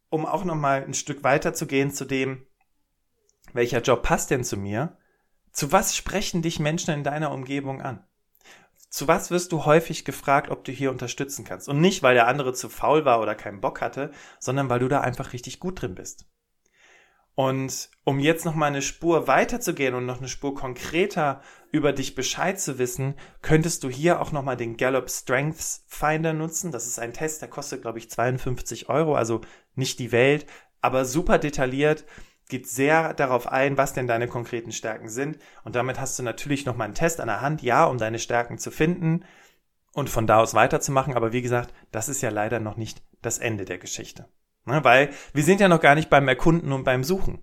um 0.10 0.26
auch 0.26 0.46
nochmal 0.46 0.84
ein 0.84 0.94
Stück 0.94 1.24
weiter 1.24 1.54
zu 1.54 1.68
gehen 1.68 1.92
zu 1.92 2.06
dem, 2.06 2.48
welcher 3.54 3.82
Job 3.82 4.04
passt 4.04 4.32
denn 4.32 4.44
zu 4.44 4.56
mir 4.58 4.98
zu 5.58 5.72
was 5.72 5.96
sprechen 5.96 6.44
dich 6.44 6.60
Menschen 6.60 6.94
in 6.94 7.04
deiner 7.04 7.32
Umgebung 7.32 7.82
an? 7.82 8.07
Zu 8.90 9.08
was 9.08 9.32
wirst 9.32 9.52
du 9.52 9.66
häufig 9.66 10.06
gefragt, 10.06 10.50
ob 10.50 10.64
du 10.64 10.72
hier 10.72 10.92
unterstützen 10.92 11.44
kannst? 11.44 11.68
Und 11.68 11.82
nicht, 11.82 12.04
weil 12.04 12.16
der 12.16 12.28
andere 12.28 12.54
zu 12.54 12.70
faul 12.70 13.06
war 13.06 13.22
oder 13.22 13.36
keinen 13.36 13.62
Bock 13.62 13.82
hatte, 13.82 14.12
sondern 14.40 14.70
weil 14.70 14.80
du 14.80 14.88
da 14.88 15.02
einfach 15.02 15.34
richtig 15.34 15.60
gut 15.60 15.82
drin 15.82 15.96
bist. 15.96 16.26
Und 17.36 17.92
um 18.04 18.20
jetzt 18.20 18.46
noch 18.46 18.56
mal 18.56 18.66
eine 18.66 18.82
Spur 18.82 19.28
weiterzugehen 19.28 19.94
und 19.94 20.08
noch 20.08 20.18
eine 20.18 20.28
Spur 20.28 20.56
konkreter 20.56 21.42
über 21.72 21.94
dich 21.94 22.16
Bescheid 22.16 22.60
zu 22.60 22.80
wissen, 22.80 23.14
könntest 23.44 23.84
du 23.84 23.90
hier 23.90 24.22
auch 24.22 24.32
noch 24.32 24.42
mal 24.42 24.56
den 24.56 24.76
Gallup 24.76 25.08
Strengths 25.12 25.86
Finder 25.86 26.34
nutzen. 26.34 26.72
Das 26.72 26.88
ist 26.88 26.98
ein 26.98 27.14
Test, 27.14 27.44
der 27.44 27.50
kostet, 27.50 27.84
glaube 27.84 28.00
ich, 28.00 28.10
52 28.10 28.90
Euro, 28.90 29.14
also 29.14 29.42
nicht 29.76 30.00
die 30.00 30.12
Welt, 30.12 30.48
aber 30.82 31.06
super 31.06 31.38
detailliert 31.38 32.06
geht 32.48 32.68
sehr 32.68 33.14
darauf 33.14 33.48
ein, 33.48 33.78
was 33.78 33.94
denn 33.94 34.08
deine 34.08 34.28
konkreten 34.28 34.72
Stärken 34.72 35.10
sind. 35.10 35.38
Und 35.64 35.76
damit 35.76 36.00
hast 36.00 36.18
du 36.18 36.24
natürlich 36.24 36.66
nochmal 36.66 36.86
einen 36.86 36.96
Test 36.96 37.20
an 37.20 37.28
der 37.28 37.42
Hand, 37.42 37.62
ja, 37.62 37.86
um 37.86 37.98
deine 37.98 38.20
Stärken 38.20 38.58
zu 38.58 38.72
finden 38.72 39.26
und 39.94 40.10
von 40.10 40.28
da 40.28 40.40
aus 40.40 40.54
weiterzumachen. 40.54 41.16
Aber 41.16 41.34
wie 41.34 41.42
gesagt, 41.42 41.74
das 41.92 42.10
ist 42.10 42.22
ja 42.22 42.30
leider 42.30 42.60
noch 42.60 42.78
nicht 42.78 43.02
das 43.22 43.38
Ende 43.38 43.66
der 43.66 43.78
Geschichte. 43.78 44.28
Ne, 44.66 44.84
weil 44.84 45.12
wir 45.34 45.44
sind 45.44 45.62
ja 45.62 45.70
noch 45.70 45.80
gar 45.80 45.96
nicht 45.96 46.10
beim 46.10 46.28
Erkunden 46.28 46.74
und 46.74 46.84
beim 46.84 47.04
Suchen. 47.04 47.40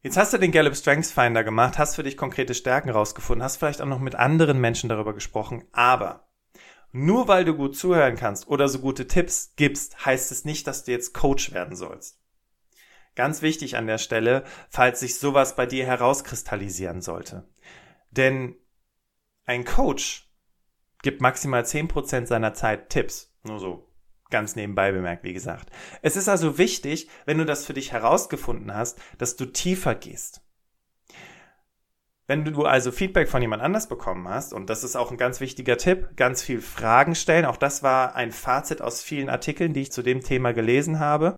Jetzt 0.00 0.16
hast 0.16 0.32
du 0.32 0.38
den 0.38 0.52
Gallup 0.52 0.76
Strengths 0.76 1.10
Finder 1.10 1.42
gemacht, 1.42 1.76
hast 1.76 1.96
für 1.96 2.04
dich 2.04 2.16
konkrete 2.16 2.54
Stärken 2.54 2.90
rausgefunden, 2.90 3.42
hast 3.42 3.56
vielleicht 3.56 3.82
auch 3.82 3.86
noch 3.86 3.98
mit 3.98 4.14
anderen 4.14 4.60
Menschen 4.60 4.88
darüber 4.88 5.12
gesprochen, 5.12 5.64
aber 5.72 6.28
nur 6.92 7.26
weil 7.26 7.44
du 7.44 7.54
gut 7.54 7.76
zuhören 7.76 8.14
kannst 8.14 8.46
oder 8.46 8.68
so 8.68 8.78
gute 8.78 9.08
Tipps 9.08 9.54
gibst, 9.56 10.06
heißt 10.06 10.30
es 10.30 10.44
nicht, 10.44 10.68
dass 10.68 10.84
du 10.84 10.92
jetzt 10.92 11.14
Coach 11.14 11.52
werden 11.52 11.74
sollst. 11.74 12.20
Ganz 13.18 13.42
wichtig 13.42 13.76
an 13.76 13.88
der 13.88 13.98
Stelle, 13.98 14.44
falls 14.70 15.00
sich 15.00 15.16
sowas 15.16 15.56
bei 15.56 15.66
dir 15.66 15.84
herauskristallisieren 15.84 17.02
sollte. 17.02 17.48
Denn 18.12 18.54
ein 19.44 19.64
Coach 19.64 20.30
gibt 21.02 21.20
maximal 21.20 21.62
10% 21.62 22.26
seiner 22.26 22.54
Zeit 22.54 22.90
Tipps. 22.90 23.36
Nur 23.42 23.58
so 23.58 23.92
ganz 24.30 24.54
nebenbei 24.54 24.92
bemerkt, 24.92 25.24
wie 25.24 25.32
gesagt. 25.32 25.68
Es 26.00 26.14
ist 26.14 26.28
also 26.28 26.58
wichtig, 26.58 27.08
wenn 27.26 27.38
du 27.38 27.44
das 27.44 27.66
für 27.66 27.72
dich 27.74 27.90
herausgefunden 27.90 28.72
hast, 28.72 29.00
dass 29.18 29.34
du 29.34 29.46
tiefer 29.46 29.96
gehst. 29.96 30.42
Wenn 32.28 32.44
du 32.44 32.66
also 32.66 32.92
Feedback 32.92 33.28
von 33.28 33.42
jemand 33.42 33.64
anders 33.64 33.88
bekommen 33.88 34.28
hast, 34.28 34.52
und 34.52 34.70
das 34.70 34.84
ist 34.84 34.94
auch 34.94 35.10
ein 35.10 35.16
ganz 35.16 35.40
wichtiger 35.40 35.76
Tipp, 35.76 36.10
ganz 36.14 36.44
viel 36.44 36.60
Fragen 36.60 37.16
stellen. 37.16 37.46
Auch 37.46 37.56
das 37.56 37.82
war 37.82 38.14
ein 38.14 38.30
Fazit 38.30 38.80
aus 38.80 39.02
vielen 39.02 39.28
Artikeln, 39.28 39.72
die 39.72 39.82
ich 39.82 39.90
zu 39.90 40.02
dem 40.02 40.20
Thema 40.20 40.52
gelesen 40.52 41.00
habe. 41.00 41.34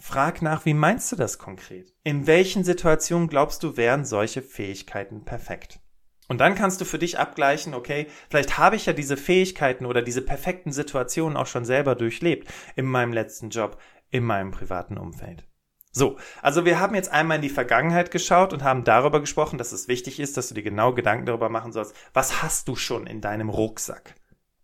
Frag 0.00 0.42
nach, 0.42 0.64
wie 0.64 0.74
meinst 0.74 1.10
du 1.10 1.16
das 1.16 1.38
konkret? 1.38 1.92
In 2.04 2.26
welchen 2.26 2.62
Situationen 2.62 3.28
glaubst 3.28 3.62
du, 3.64 3.76
wären 3.76 4.04
solche 4.04 4.42
Fähigkeiten 4.42 5.24
perfekt? 5.24 5.80
Und 6.28 6.38
dann 6.38 6.54
kannst 6.54 6.80
du 6.80 6.84
für 6.84 6.98
dich 6.98 7.18
abgleichen, 7.18 7.74
okay, 7.74 8.06
vielleicht 8.30 8.58
habe 8.58 8.76
ich 8.76 8.86
ja 8.86 8.92
diese 8.92 9.16
Fähigkeiten 9.16 9.86
oder 9.86 10.02
diese 10.02 10.22
perfekten 10.22 10.72
Situationen 10.72 11.36
auch 11.36 11.46
schon 11.46 11.64
selber 11.64 11.94
durchlebt 11.94 12.48
in 12.76 12.84
meinem 12.84 13.12
letzten 13.12 13.50
Job, 13.50 13.80
in 14.10 14.24
meinem 14.24 14.52
privaten 14.52 14.98
Umfeld. 14.98 15.48
So, 15.90 16.18
also 16.42 16.64
wir 16.64 16.78
haben 16.78 16.94
jetzt 16.94 17.10
einmal 17.10 17.36
in 17.36 17.42
die 17.42 17.48
Vergangenheit 17.48 18.10
geschaut 18.10 18.52
und 18.52 18.62
haben 18.62 18.84
darüber 18.84 19.20
gesprochen, 19.20 19.58
dass 19.58 19.72
es 19.72 19.88
wichtig 19.88 20.20
ist, 20.20 20.36
dass 20.36 20.48
du 20.48 20.54
dir 20.54 20.62
genau 20.62 20.92
Gedanken 20.92 21.26
darüber 21.26 21.48
machen 21.48 21.72
sollst, 21.72 21.94
was 22.12 22.42
hast 22.42 22.68
du 22.68 22.76
schon 22.76 23.06
in 23.06 23.20
deinem 23.20 23.48
Rucksack? 23.48 24.14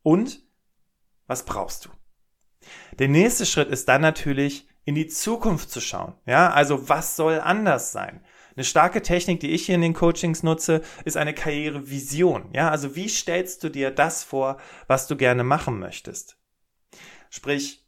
Und 0.02 0.44
was 1.26 1.44
brauchst 1.44 1.86
du? 1.86 1.88
Der 2.98 3.08
nächste 3.08 3.46
Schritt 3.46 3.70
ist 3.70 3.88
dann 3.88 4.02
natürlich, 4.02 4.68
in 4.84 4.94
die 4.94 5.06
Zukunft 5.06 5.70
zu 5.70 5.80
schauen. 5.80 6.14
Ja, 6.26 6.50
also 6.50 6.88
was 6.88 7.16
soll 7.16 7.40
anders 7.40 7.92
sein? 7.92 8.24
Eine 8.56 8.64
starke 8.64 9.02
Technik, 9.02 9.40
die 9.40 9.50
ich 9.50 9.66
hier 9.66 9.74
in 9.74 9.80
den 9.80 9.94
Coachings 9.94 10.42
nutze, 10.42 10.82
ist 11.04 11.16
eine 11.16 11.34
Karrierevision. 11.34 12.50
Ja, 12.52 12.70
also 12.70 12.94
wie 12.94 13.08
stellst 13.08 13.64
du 13.64 13.68
dir 13.68 13.90
das 13.90 14.22
vor, 14.22 14.58
was 14.86 15.08
du 15.08 15.16
gerne 15.16 15.42
machen 15.42 15.78
möchtest? 15.78 16.38
Sprich, 17.30 17.84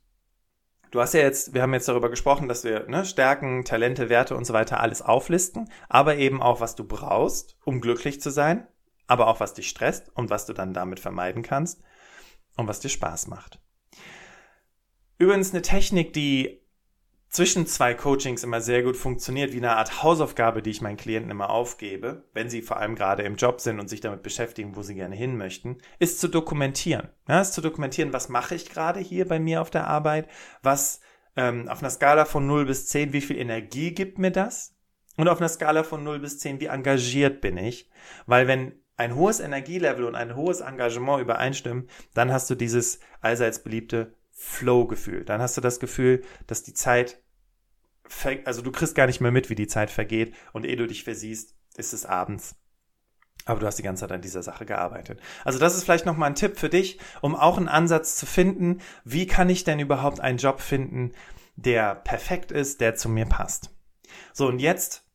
du 0.90 1.00
hast 1.00 1.14
ja 1.14 1.20
jetzt, 1.20 1.54
wir 1.54 1.62
haben 1.62 1.72
jetzt 1.72 1.86
darüber 1.88 2.10
gesprochen, 2.10 2.48
dass 2.48 2.64
wir 2.64 2.88
ne, 2.88 3.04
Stärken, 3.04 3.64
Talente, 3.64 4.08
Werte 4.08 4.34
und 4.34 4.44
so 4.44 4.54
weiter 4.54 4.80
alles 4.80 5.02
auflisten, 5.02 5.70
aber 5.88 6.16
eben 6.16 6.42
auch, 6.42 6.60
was 6.60 6.74
du 6.74 6.82
brauchst, 6.82 7.56
um 7.64 7.80
glücklich 7.80 8.20
zu 8.20 8.30
sein, 8.30 8.66
aber 9.06 9.28
auch 9.28 9.38
was 9.38 9.54
dich 9.54 9.68
stresst 9.68 10.10
und 10.16 10.30
was 10.30 10.46
du 10.46 10.52
dann 10.52 10.74
damit 10.74 10.98
vermeiden 10.98 11.42
kannst 11.42 11.80
und 12.56 12.66
was 12.66 12.80
dir 12.80 12.88
Spaß 12.88 13.28
macht. 13.28 13.60
Übrigens 15.18 15.52
eine 15.52 15.62
Technik, 15.62 16.12
die 16.12 16.65
zwischen 17.28 17.66
zwei 17.66 17.94
Coachings 17.94 18.44
immer 18.44 18.60
sehr 18.60 18.82
gut 18.82 18.96
funktioniert, 18.96 19.52
wie 19.52 19.58
eine 19.58 19.76
Art 19.76 20.02
Hausaufgabe, 20.02 20.62
die 20.62 20.70
ich 20.70 20.80
meinen 20.80 20.96
Klienten 20.96 21.30
immer 21.30 21.50
aufgebe, 21.50 22.24
wenn 22.32 22.48
sie 22.48 22.62
vor 22.62 22.78
allem 22.78 22.94
gerade 22.94 23.22
im 23.24 23.36
Job 23.36 23.60
sind 23.60 23.80
und 23.80 23.88
sich 23.88 24.00
damit 24.00 24.22
beschäftigen, 24.22 24.76
wo 24.76 24.82
sie 24.82 24.94
gerne 24.94 25.16
hin 25.16 25.36
möchten, 25.36 25.78
ist 25.98 26.20
zu 26.20 26.28
dokumentieren. 26.28 27.08
Ja, 27.28 27.40
ist 27.40 27.52
zu 27.52 27.60
dokumentieren, 27.60 28.12
was 28.12 28.28
mache 28.28 28.54
ich 28.54 28.70
gerade 28.70 29.00
hier 29.00 29.28
bei 29.28 29.38
mir 29.38 29.60
auf 29.60 29.70
der 29.70 29.86
Arbeit, 29.86 30.28
was 30.62 31.00
ähm, 31.36 31.68
auf 31.68 31.80
einer 31.80 31.90
Skala 31.90 32.24
von 32.24 32.46
0 32.46 32.66
bis 32.66 32.86
10, 32.86 33.12
wie 33.12 33.20
viel 33.20 33.36
Energie 33.36 33.92
gibt 33.92 34.18
mir 34.18 34.30
das? 34.30 34.74
Und 35.16 35.28
auf 35.28 35.38
einer 35.38 35.48
Skala 35.48 35.82
von 35.82 36.04
0 36.04 36.20
bis 36.20 36.38
10, 36.38 36.60
wie 36.60 36.66
engagiert 36.66 37.40
bin 37.40 37.56
ich? 37.56 37.90
Weil 38.26 38.46
wenn 38.48 38.72
ein 38.96 39.14
hohes 39.14 39.40
Energielevel 39.40 40.04
und 40.04 40.14
ein 40.14 40.36
hohes 40.36 40.60
Engagement 40.60 41.20
übereinstimmen, 41.20 41.88
dann 42.14 42.32
hast 42.32 42.48
du 42.48 42.54
dieses 42.54 43.00
allseits 43.20 43.62
beliebte 43.62 44.14
Flow-Gefühl. 44.38 45.24
Dann 45.24 45.40
hast 45.40 45.56
du 45.56 45.60
das 45.60 45.80
Gefühl, 45.80 46.22
dass 46.46 46.62
die 46.62 46.74
Zeit 46.74 47.20
also 48.44 48.62
du 48.62 48.70
kriegst 48.70 48.94
gar 48.94 49.06
nicht 49.06 49.20
mehr 49.20 49.32
mit, 49.32 49.50
wie 49.50 49.54
die 49.54 49.66
Zeit 49.66 49.90
vergeht 49.90 50.34
und 50.52 50.64
ehe 50.64 50.76
du 50.76 50.86
dich 50.86 51.04
versiehst, 51.04 51.56
ist 51.76 51.92
es 51.92 52.06
abends. 52.06 52.56
Aber 53.44 53.60
du 53.60 53.66
hast 53.66 53.78
die 53.78 53.82
ganze 53.82 54.00
Zeit 54.00 54.12
an 54.12 54.22
dieser 54.22 54.42
Sache 54.42 54.66
gearbeitet. 54.66 55.20
Also 55.44 55.58
das 55.58 55.76
ist 55.76 55.84
vielleicht 55.84 56.06
nochmal 56.06 56.30
ein 56.30 56.34
Tipp 56.34 56.58
für 56.58 56.68
dich, 56.68 56.98
um 57.20 57.36
auch 57.36 57.56
einen 57.56 57.68
Ansatz 57.68 58.16
zu 58.16 58.26
finden, 58.26 58.80
wie 59.04 59.26
kann 59.26 59.48
ich 59.48 59.64
denn 59.64 59.78
überhaupt 59.78 60.20
einen 60.20 60.38
Job 60.38 60.60
finden, 60.60 61.12
der 61.54 61.94
perfekt 61.94 62.50
ist, 62.50 62.80
der 62.80 62.96
zu 62.96 63.08
mir 63.08 63.26
passt. 63.26 63.70
So, 64.32 64.48
und 64.48 64.58
jetzt 64.58 65.05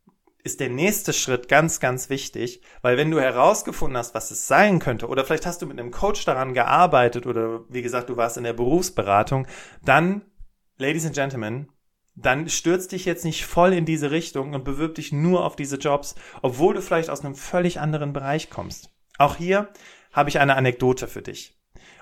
ist 0.44 0.60
der 0.60 0.70
nächste 0.70 1.14
Schritt 1.14 1.48
ganz, 1.48 1.80
ganz 1.80 2.10
wichtig, 2.10 2.62
weil 2.82 2.98
wenn 2.98 3.12
du 3.12 3.20
herausgefunden 3.20 3.98
hast, 3.98 4.16
was 4.16 4.32
es 4.32 4.48
sein 4.48 4.80
könnte, 4.80 5.08
oder 5.08 5.26
vielleicht 5.26 5.46
hast 5.46 5.62
du 5.62 5.66
mit 5.66 5.80
einem 5.80 5.92
Coach 5.92 6.26
daran 6.26 6.54
gearbeitet, 6.54 7.28
oder 7.28 7.62
wie 7.70 7.82
gesagt, 7.82 8.10
du 8.10 8.18
warst 8.18 8.38
in 8.38 8.44
der 8.44 8.54
Berufsberatung, 8.54 9.48
dann, 9.84 10.24
Ladies 10.78 11.06
and 11.06 11.16
Gentlemen, 11.16 11.70
dann 12.16 12.50
stürz 12.50 12.88
dich 12.88 13.06
jetzt 13.06 13.26
nicht 13.26 13.46
voll 13.46 13.74
in 13.74 13.86
diese 13.86 14.12
Richtung 14.12 14.54
und 14.54 14.64
bewirb 14.64 14.96
dich 14.96 15.12
nur 15.12 15.46
auf 15.46 15.56
diese 15.56 15.78
Jobs, 15.78 16.16
obwohl 16.42 16.74
du 16.74 16.82
vielleicht 16.82 17.10
aus 17.10 17.24
einem 17.24 17.36
völlig 17.36 17.80
anderen 17.80 18.14
Bereich 18.14 18.50
kommst. 18.50 18.90
Auch 19.18 19.36
hier 19.36 19.70
habe 20.12 20.30
ich 20.30 20.40
eine 20.40 20.56
Anekdote 20.56 21.08
für 21.08 21.22
dich. 21.22 21.58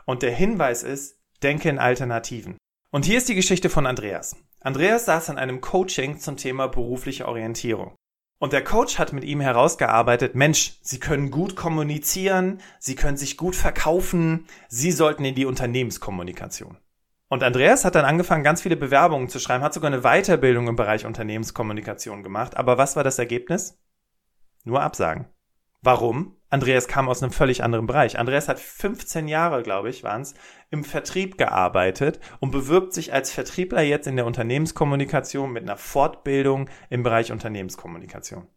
Und 0.05 0.23
der 0.23 0.33
Hinweis 0.33 0.83
ist, 0.83 1.19
denke 1.43 1.69
in 1.69 1.77
Alternativen. 1.77 2.57
Und 2.91 3.05
hier 3.05 3.17
ist 3.17 3.29
die 3.29 3.35
Geschichte 3.35 3.69
von 3.69 3.85
Andreas. 3.85 4.35
Andreas 4.61 5.05
saß 5.05 5.29
in 5.29 5.37
einem 5.37 5.61
Coaching 5.61 6.19
zum 6.19 6.37
Thema 6.37 6.67
berufliche 6.67 7.27
Orientierung. 7.27 7.95
Und 8.39 8.53
der 8.53 8.63
Coach 8.63 8.97
hat 8.97 9.11
mit 9.11 9.25
ihm 9.25 9.41
herausgearbeitet, 9.41 10.33
Mensch, 10.33 10.79
Sie 10.81 10.99
können 10.99 11.29
gut 11.29 11.57
kommunizieren, 11.57 12.61
Sie 12.79 12.95
können 12.95 13.17
sich 13.17 13.35
gut 13.35 13.55
verkaufen, 13.55 14.47
Sie 14.69 14.93
sollten 14.93 15.25
in 15.25 15.35
die 15.35 15.45
Unternehmenskommunikation. 15.45 16.77
Und 17.27 17.43
Andreas 17.43 17.83
hat 17.83 17.95
dann 17.95 18.05
angefangen, 18.05 18.45
ganz 18.45 18.61
viele 18.61 18.77
Bewerbungen 18.77 19.27
zu 19.27 19.39
schreiben, 19.39 19.63
hat 19.63 19.73
sogar 19.73 19.91
eine 19.91 20.01
Weiterbildung 20.01 20.69
im 20.69 20.77
Bereich 20.77 21.05
Unternehmenskommunikation 21.05 22.23
gemacht. 22.23 22.55
Aber 22.55 22.77
was 22.77 22.95
war 22.95 23.03
das 23.03 23.19
Ergebnis? 23.19 23.77
Nur 24.63 24.81
Absagen. 24.81 25.27
Warum? 25.81 26.35
Andreas 26.49 26.87
kam 26.87 27.07
aus 27.07 27.21
einem 27.21 27.31
völlig 27.31 27.63
anderen 27.63 27.85
Bereich. 27.85 28.17
Andreas 28.17 28.49
hat 28.49 28.59
15 28.59 29.27
Jahre, 29.27 29.63
glaube 29.63 29.89
ich, 29.89 30.03
waren 30.03 30.21
es, 30.21 30.33
im 30.71 30.83
Vertrieb 30.83 31.37
gearbeitet 31.37 32.19
und 32.39 32.51
bewirbt 32.51 32.93
sich 32.93 33.13
als 33.13 33.31
Vertriebler 33.31 33.81
jetzt 33.81 34.07
in 34.07 34.15
der 34.15 34.25
Unternehmenskommunikation 34.25 35.51
mit 35.51 35.63
einer 35.63 35.77
Fortbildung 35.77 36.69
im 36.89 37.03
Bereich 37.03 37.31
Unternehmenskommunikation. 37.31 38.47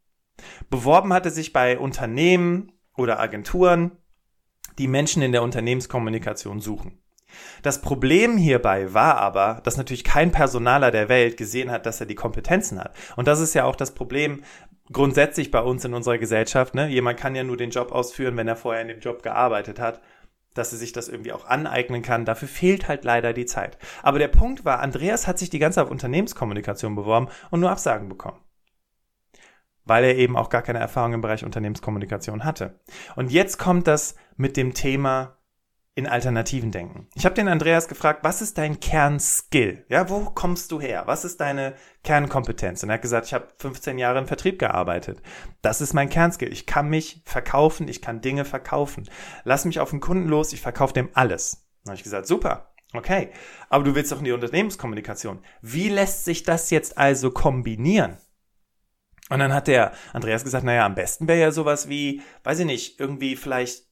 Beworben 0.70 1.12
hatte 1.12 1.30
sich 1.30 1.52
bei 1.52 1.78
Unternehmen 1.78 2.72
oder 2.96 3.20
Agenturen, 3.20 3.92
die 4.78 4.88
Menschen 4.88 5.22
in 5.22 5.32
der 5.32 5.42
Unternehmenskommunikation 5.42 6.60
suchen. 6.60 6.98
Das 7.62 7.80
Problem 7.80 8.36
hierbei 8.36 8.92
war 8.92 9.16
aber, 9.18 9.60
dass 9.64 9.76
natürlich 9.76 10.04
kein 10.04 10.32
Personaler 10.32 10.90
der 10.90 11.08
Welt 11.08 11.36
gesehen 11.36 11.70
hat, 11.70 11.86
dass 11.86 12.00
er 12.00 12.06
die 12.06 12.14
Kompetenzen 12.14 12.78
hat. 12.78 12.94
Und 13.16 13.28
das 13.28 13.40
ist 13.40 13.54
ja 13.54 13.64
auch 13.64 13.76
das 13.76 13.94
Problem 13.94 14.42
grundsätzlich 14.90 15.50
bei 15.50 15.60
uns 15.60 15.84
in 15.84 15.94
unserer 15.94 16.18
Gesellschaft. 16.18 16.74
Ne? 16.74 16.88
Jemand 16.88 17.18
kann 17.18 17.34
ja 17.34 17.44
nur 17.44 17.56
den 17.56 17.70
Job 17.70 17.92
ausführen, 17.92 18.36
wenn 18.36 18.48
er 18.48 18.56
vorher 18.56 18.82
in 18.82 18.88
dem 18.88 19.00
Job 19.00 19.22
gearbeitet 19.22 19.78
hat 19.78 20.00
dass 20.54 20.72
er 20.72 20.78
sich 20.78 20.92
das 20.92 21.08
irgendwie 21.08 21.32
auch 21.32 21.46
aneignen 21.46 22.02
kann. 22.02 22.24
Dafür 22.24 22.48
fehlt 22.48 22.88
halt 22.88 23.04
leider 23.04 23.32
die 23.32 23.46
Zeit. 23.46 23.78
Aber 24.02 24.18
der 24.18 24.28
Punkt 24.28 24.64
war, 24.64 24.80
Andreas 24.80 25.26
hat 25.26 25.38
sich 25.38 25.50
die 25.50 25.58
ganze 25.58 25.76
Zeit 25.76 25.84
auf 25.84 25.90
Unternehmenskommunikation 25.90 26.94
beworben 26.94 27.28
und 27.50 27.60
nur 27.60 27.70
Absagen 27.70 28.08
bekommen. 28.08 28.40
Weil 29.84 30.04
er 30.04 30.16
eben 30.16 30.36
auch 30.36 30.48
gar 30.48 30.62
keine 30.62 30.78
Erfahrung 30.78 31.14
im 31.14 31.20
Bereich 31.22 31.44
Unternehmenskommunikation 31.44 32.44
hatte. 32.44 32.80
Und 33.16 33.32
jetzt 33.32 33.58
kommt 33.58 33.86
das 33.86 34.14
mit 34.36 34.56
dem 34.56 34.74
Thema 34.74 35.38
in 35.94 36.06
Alternativen 36.06 36.70
denken. 36.70 37.08
Ich 37.14 37.26
habe 37.26 37.34
den 37.34 37.48
Andreas 37.48 37.86
gefragt, 37.86 38.24
was 38.24 38.40
ist 38.40 38.56
dein 38.56 38.80
Kernskill? 38.80 39.84
Ja, 39.88 40.08
wo 40.08 40.20
kommst 40.30 40.72
du 40.72 40.80
her? 40.80 41.02
Was 41.06 41.24
ist 41.24 41.40
deine 41.40 41.74
Kernkompetenz? 42.02 42.82
Und 42.82 42.88
er 42.88 42.94
hat 42.94 43.02
gesagt, 43.02 43.26
ich 43.26 43.34
habe 43.34 43.48
15 43.58 43.98
Jahre 43.98 44.18
im 44.18 44.26
Vertrieb 44.26 44.58
gearbeitet. 44.58 45.20
Das 45.60 45.82
ist 45.82 45.92
mein 45.92 46.08
Kernskill. 46.08 46.50
Ich 46.50 46.64
kann 46.64 46.88
mich 46.88 47.22
verkaufen, 47.26 47.88
ich 47.88 48.00
kann 48.00 48.22
Dinge 48.22 48.46
verkaufen. 48.46 49.08
Lass 49.44 49.66
mich 49.66 49.80
auf 49.80 49.90
den 49.90 50.00
Kunden 50.00 50.28
los, 50.28 50.54
ich 50.54 50.62
verkaufe 50.62 50.94
dem 50.94 51.10
alles. 51.12 51.68
Dann 51.84 51.90
habe 51.90 51.96
ich 51.96 52.04
gesagt, 52.04 52.26
super. 52.26 52.72
Okay, 52.94 53.30
aber 53.68 53.84
du 53.84 53.94
willst 53.94 54.12
doch 54.12 54.18
in 54.18 54.24
die 54.24 54.32
Unternehmenskommunikation. 54.32 55.42
Wie 55.62 55.88
lässt 55.88 56.24
sich 56.24 56.42
das 56.42 56.70
jetzt 56.70 56.98
also 56.98 57.30
kombinieren? 57.30 58.18
Und 59.30 59.38
dann 59.38 59.54
hat 59.54 59.66
der 59.66 59.92
Andreas 60.12 60.44
gesagt, 60.44 60.64
naja, 60.64 60.84
am 60.84 60.94
besten 60.94 61.26
wäre 61.26 61.40
ja 61.40 61.52
sowas 61.52 61.88
wie, 61.88 62.22
weiß 62.44 62.60
ich 62.60 62.66
nicht, 62.66 63.00
irgendwie 63.00 63.36
vielleicht 63.36 63.86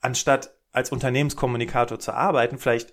anstatt 0.00 0.56
als 0.72 0.90
Unternehmenskommunikator 0.90 1.98
zu 1.98 2.12
arbeiten, 2.12 2.58
vielleicht 2.58 2.92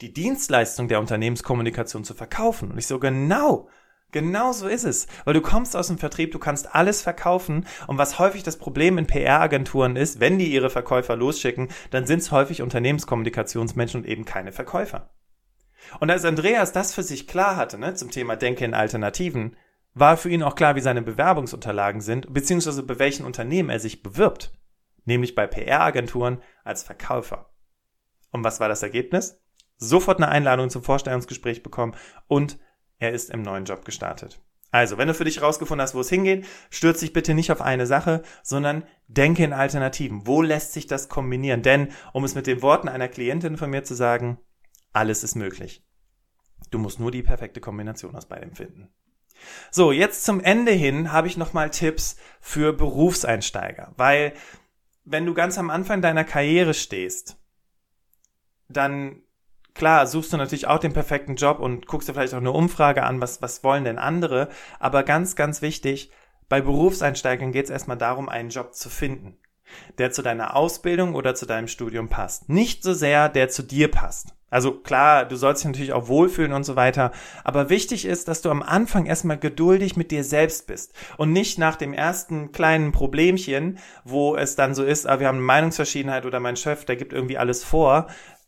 die 0.00 0.12
Dienstleistung 0.12 0.88
der 0.88 1.00
Unternehmenskommunikation 1.00 2.04
zu 2.04 2.14
verkaufen. 2.14 2.70
Und 2.70 2.78
ich 2.78 2.86
so, 2.86 2.98
genau, 2.98 3.68
genau 4.10 4.52
so 4.52 4.66
ist 4.66 4.84
es. 4.84 5.06
Weil 5.24 5.34
du 5.34 5.40
kommst 5.40 5.76
aus 5.76 5.86
dem 5.86 5.98
Vertrieb, 5.98 6.32
du 6.32 6.38
kannst 6.38 6.74
alles 6.74 7.02
verkaufen. 7.02 7.66
Und 7.86 7.96
was 7.96 8.18
häufig 8.18 8.42
das 8.42 8.58
Problem 8.58 8.98
in 8.98 9.06
PR-Agenturen 9.06 9.96
ist, 9.96 10.20
wenn 10.20 10.38
die 10.38 10.52
ihre 10.52 10.70
Verkäufer 10.70 11.16
losschicken, 11.16 11.68
dann 11.90 12.06
sind 12.06 12.18
es 12.18 12.32
häufig 12.32 12.60
Unternehmenskommunikationsmenschen 12.60 14.02
und 14.02 14.06
eben 14.08 14.24
keine 14.24 14.52
Verkäufer. 14.52 15.10
Und 16.00 16.10
als 16.10 16.24
Andreas 16.24 16.72
das 16.72 16.94
für 16.94 17.02
sich 17.02 17.28
klar 17.28 17.56
hatte, 17.56 17.78
ne, 17.78 17.94
zum 17.94 18.10
Thema 18.10 18.36
Denke 18.36 18.64
in 18.64 18.74
Alternativen, 18.74 19.56
war 19.92 20.16
für 20.16 20.30
ihn 20.30 20.42
auch 20.42 20.56
klar, 20.56 20.74
wie 20.74 20.80
seine 20.80 21.02
Bewerbungsunterlagen 21.02 22.00
sind, 22.00 22.32
beziehungsweise 22.32 22.82
bei 22.82 22.98
welchen 22.98 23.24
Unternehmen 23.24 23.70
er 23.70 23.78
sich 23.78 24.02
bewirbt 24.02 24.52
nämlich 25.04 25.34
bei 25.34 25.46
PR-Agenturen 25.46 26.42
als 26.62 26.82
Verkäufer. 26.82 27.50
Und 28.30 28.44
was 28.44 28.60
war 28.60 28.68
das 28.68 28.82
Ergebnis? 28.82 29.40
Sofort 29.76 30.18
eine 30.18 30.28
Einladung 30.28 30.70
zum 30.70 30.82
Vorstellungsgespräch 30.82 31.62
bekommen 31.62 31.96
und 32.26 32.58
er 32.98 33.12
ist 33.12 33.30
im 33.30 33.42
neuen 33.42 33.64
Job 33.64 33.84
gestartet. 33.84 34.40
Also, 34.70 34.98
wenn 34.98 35.06
du 35.06 35.14
für 35.14 35.24
dich 35.24 35.36
herausgefunden 35.36 35.82
hast, 35.82 35.94
wo 35.94 36.00
es 36.00 36.08
hingeht, 36.08 36.46
stürz 36.68 36.98
dich 36.98 37.12
bitte 37.12 37.32
nicht 37.32 37.52
auf 37.52 37.60
eine 37.60 37.86
Sache, 37.86 38.22
sondern 38.42 38.82
denke 39.06 39.44
in 39.44 39.52
Alternativen. 39.52 40.26
Wo 40.26 40.42
lässt 40.42 40.72
sich 40.72 40.88
das 40.88 41.08
kombinieren? 41.08 41.62
Denn, 41.62 41.92
um 42.12 42.24
es 42.24 42.34
mit 42.34 42.48
den 42.48 42.60
Worten 42.60 42.88
einer 42.88 43.06
Klientin 43.06 43.56
von 43.56 43.70
mir 43.70 43.84
zu 43.84 43.94
sagen, 43.94 44.38
alles 44.92 45.22
ist 45.22 45.36
möglich. 45.36 45.86
Du 46.72 46.80
musst 46.80 46.98
nur 46.98 47.12
die 47.12 47.22
perfekte 47.22 47.60
Kombination 47.60 48.16
aus 48.16 48.26
beidem 48.26 48.56
finden. 48.56 48.92
So, 49.70 49.92
jetzt 49.92 50.24
zum 50.24 50.40
Ende 50.40 50.72
hin 50.72 51.12
habe 51.12 51.28
ich 51.28 51.36
nochmal 51.36 51.70
Tipps 51.70 52.16
für 52.40 52.72
Berufseinsteiger, 52.72 53.92
weil 53.96 54.32
wenn 55.04 55.26
du 55.26 55.34
ganz 55.34 55.58
am 55.58 55.70
Anfang 55.70 56.02
deiner 56.02 56.24
Karriere 56.24 56.74
stehst, 56.74 57.36
dann 58.68 59.22
klar, 59.74 60.06
suchst 60.06 60.32
du 60.32 60.36
natürlich 60.36 60.66
auch 60.66 60.78
den 60.78 60.92
perfekten 60.92 61.36
Job 61.36 61.58
und 61.58 61.86
guckst 61.86 62.08
dir 62.08 62.14
vielleicht 62.14 62.34
auch 62.34 62.38
eine 62.38 62.52
Umfrage 62.52 63.02
an, 63.02 63.20
was, 63.20 63.42
was 63.42 63.62
wollen 63.64 63.84
denn 63.84 63.98
andere. 63.98 64.48
Aber 64.78 65.02
ganz, 65.02 65.36
ganz 65.36 65.62
wichtig, 65.62 66.10
bei 66.48 66.60
Berufseinsteigern 66.60 67.52
geht 67.52 67.64
es 67.64 67.70
erstmal 67.70 67.98
darum, 67.98 68.28
einen 68.28 68.50
Job 68.50 68.74
zu 68.74 68.88
finden, 68.88 69.38
der 69.98 70.10
zu 70.10 70.22
deiner 70.22 70.56
Ausbildung 70.56 71.14
oder 71.14 71.34
zu 71.34 71.46
deinem 71.46 71.68
Studium 71.68 72.08
passt. 72.08 72.48
Nicht 72.48 72.82
so 72.82 72.92
sehr, 72.92 73.28
der 73.28 73.48
zu 73.48 73.62
dir 73.62 73.90
passt. 73.90 74.34
Also 74.54 74.70
klar, 74.70 75.24
du 75.24 75.34
sollst 75.34 75.62
dich 75.62 75.66
natürlich 75.66 75.92
auch 75.92 76.06
wohlfühlen 76.06 76.52
und 76.52 76.62
so 76.62 76.76
weiter. 76.76 77.10
Aber 77.42 77.70
wichtig 77.70 78.04
ist, 78.04 78.28
dass 78.28 78.40
du 78.40 78.50
am 78.50 78.62
Anfang 78.62 79.04
erstmal 79.04 79.36
geduldig 79.36 79.96
mit 79.96 80.12
dir 80.12 80.22
selbst 80.22 80.68
bist 80.68 80.94
und 81.16 81.32
nicht 81.32 81.58
nach 81.58 81.74
dem 81.74 81.92
ersten 81.92 82.52
kleinen 82.52 82.92
Problemchen, 82.92 83.78
wo 84.04 84.36
es 84.36 84.54
dann 84.54 84.76
so 84.76 84.84
ist, 84.84 85.08
ah, 85.08 85.18
wir 85.18 85.26
haben 85.26 85.38
eine 85.38 85.44
Meinungsverschiedenheit 85.44 86.24
oder 86.24 86.38
mein 86.38 86.56
Chef, 86.56 86.84
der 86.84 86.94
gibt 86.94 87.12
irgendwie 87.12 87.36
alles 87.36 87.64
vor, 87.64 88.06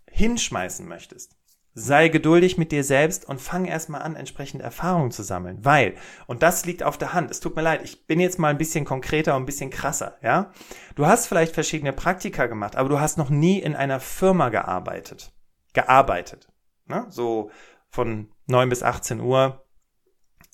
hinschmeißen 0.09 0.87
möchtest. 0.87 1.37
Sei 1.79 2.09
geduldig 2.09 2.57
mit 2.57 2.73
dir 2.73 2.83
selbst 2.83 3.29
und 3.29 3.41
fang 3.41 3.67
erstmal 3.67 4.01
an, 4.03 4.17
entsprechend 4.17 4.62
Erfahrungen 4.62 5.11
zu 5.11 5.23
sammeln. 5.23 5.65
Weil, 5.65 5.95
und 6.27 6.43
das 6.43 6.65
liegt 6.65 6.83
auf 6.83 6.97
der 6.97 7.12
Hand, 7.12 7.31
es 7.31 7.41
tut 7.41 7.55
mir 7.55 7.62
leid, 7.62 7.83
ich 7.85 8.07
bin 8.07 8.19
jetzt 8.19 8.39
mal 8.39 8.49
ein 8.49 8.59
bisschen 8.59 8.87
konkreter 8.87 9.37
und 9.37 9.43
ein 9.43 9.47
bisschen 9.47 9.71
krasser, 9.71 10.17
ja? 10.23 10.53
Du 10.95 11.07
hast 11.07 11.27
vielleicht 11.27 11.53
verschiedene 11.53 11.93
Praktika 11.93 12.47
gemacht, 12.47 12.77
aber 12.77 12.89
du 12.89 12.99
hast 12.99 13.19
noch 13.19 13.29
nie 13.29 13.59
in 13.59 13.77
einer 13.77 14.01
Firma 14.01 14.49
gearbeitet 14.49 15.33
gearbeitet. 15.77 16.49
Ne? 16.87 17.07
So 17.11 17.51
von 17.89 18.33
9 18.47 18.69
bis 18.69 18.83
18 18.83 19.21
Uhr 19.21 19.65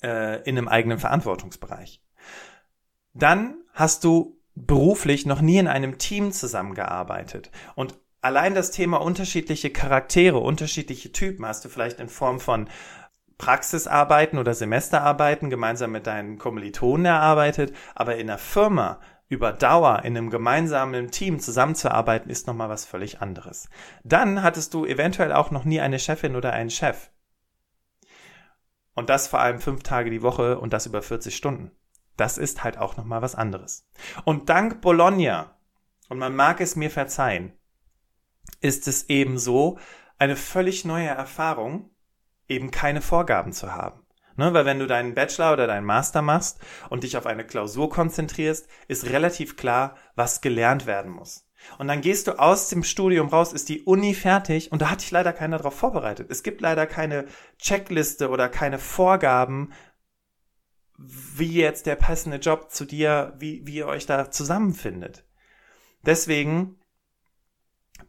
äh, 0.03 0.43
in 0.43 0.57
einem 0.57 0.67
eigenen 0.67 0.99
Verantwortungsbereich. 0.99 2.03
Dann 3.13 3.55
hast 3.73 4.03
du 4.03 4.39
beruflich 4.53 5.25
noch 5.25 5.41
nie 5.41 5.57
in 5.57 5.67
einem 5.67 5.97
Team 5.97 6.31
zusammengearbeitet. 6.31 7.51
Und 7.75 7.97
allein 8.23 8.55
das 8.55 8.71
Thema 8.71 8.97
unterschiedliche 8.97 9.69
Charaktere, 9.69 10.39
unterschiedliche 10.39 11.11
Typen 11.11 11.45
hast 11.45 11.63
du 11.65 11.69
vielleicht 11.69 11.99
in 11.99 12.09
Form 12.09 12.39
von 12.39 12.69
Praxisarbeiten 13.37 14.39
oder 14.39 14.53
Semesterarbeiten 14.53 15.49
gemeinsam 15.49 15.91
mit 15.91 16.07
deinen 16.07 16.37
Kommilitonen 16.37 17.05
erarbeitet, 17.05 17.75
aber 17.93 18.15
in 18.15 18.29
einer 18.29 18.39
Firma 18.39 18.99
über 19.27 19.51
Dauer 19.51 20.03
in 20.03 20.15
einem 20.15 20.29
gemeinsamen 20.29 21.09
Team 21.11 21.39
zusammenzuarbeiten, 21.39 22.29
ist 22.29 22.45
nochmal 22.45 22.69
was 22.69 22.85
völlig 22.85 23.21
anderes. 23.21 23.67
Dann 24.03 24.43
hattest 24.43 24.73
du 24.73 24.85
eventuell 24.85 25.33
auch 25.33 25.49
noch 25.49 25.65
nie 25.65 25.81
eine 25.81 25.99
Chefin 25.99 26.35
oder 26.35 26.53
einen 26.53 26.69
Chef. 26.69 27.09
Und 28.93 29.09
das 29.09 29.27
vor 29.27 29.39
allem 29.39 29.59
fünf 29.59 29.81
Tage 29.81 30.11
die 30.11 30.21
Woche 30.21 30.59
und 30.59 30.71
das 30.71 30.85
über 30.85 31.01
40 31.01 31.35
Stunden. 31.35 31.71
Das 32.15 32.37
ist 32.37 32.63
halt 32.63 32.77
auch 32.77 32.95
nochmal 32.95 33.23
was 33.23 33.33
anderes. 33.33 33.89
Und 34.23 34.49
dank 34.49 34.81
Bologna, 34.81 35.57
und 36.09 36.19
man 36.19 36.35
mag 36.35 36.61
es 36.61 36.75
mir 36.75 36.91
verzeihen, 36.91 37.53
ist 38.61 38.87
es 38.87 39.09
eben 39.09 39.37
so, 39.37 39.77
eine 40.17 40.35
völlig 40.35 40.85
neue 40.85 41.07
Erfahrung, 41.07 41.89
eben 42.47 42.71
keine 42.71 43.01
Vorgaben 43.01 43.51
zu 43.51 43.73
haben. 43.73 43.99
Ne, 44.35 44.51
weil 44.51 44.65
wenn 44.65 44.79
du 44.79 44.87
deinen 44.87 45.13
Bachelor 45.13 45.53
oder 45.53 45.67
deinen 45.67 45.85
Master 45.85 46.23
machst 46.23 46.59
und 46.89 47.03
dich 47.03 47.17
auf 47.17 47.27
eine 47.27 47.45
Klausur 47.45 47.89
konzentrierst, 47.89 48.67
ist 48.87 49.09
relativ 49.11 49.57
klar, 49.57 49.95
was 50.15 50.41
gelernt 50.41 50.87
werden 50.87 51.11
muss. 51.11 51.47
Und 51.77 51.87
dann 51.87 52.01
gehst 52.01 52.27
du 52.27 52.39
aus 52.39 52.67
dem 52.69 52.83
Studium 52.83 53.29
raus, 53.29 53.53
ist 53.53 53.69
die 53.69 53.83
Uni 53.83 54.15
fertig 54.15 54.71
und 54.71 54.81
da 54.81 54.89
hat 54.89 55.01
dich 55.01 55.11
leider 55.11 55.33
keiner 55.33 55.57
darauf 55.57 55.75
vorbereitet. 55.75 56.31
Es 56.31 56.41
gibt 56.41 56.61
leider 56.61 56.87
keine 56.87 57.25
Checkliste 57.59 58.29
oder 58.29 58.49
keine 58.49 58.79
Vorgaben, 58.79 59.71
wie 60.97 61.53
jetzt 61.53 61.85
der 61.85 61.95
passende 61.95 62.37
Job 62.37 62.71
zu 62.71 62.85
dir, 62.85 63.33
wie, 63.37 63.65
wie 63.65 63.75
ihr 63.75 63.87
euch 63.87 64.05
da 64.05 64.31
zusammenfindet. 64.31 65.25
Deswegen 66.05 66.79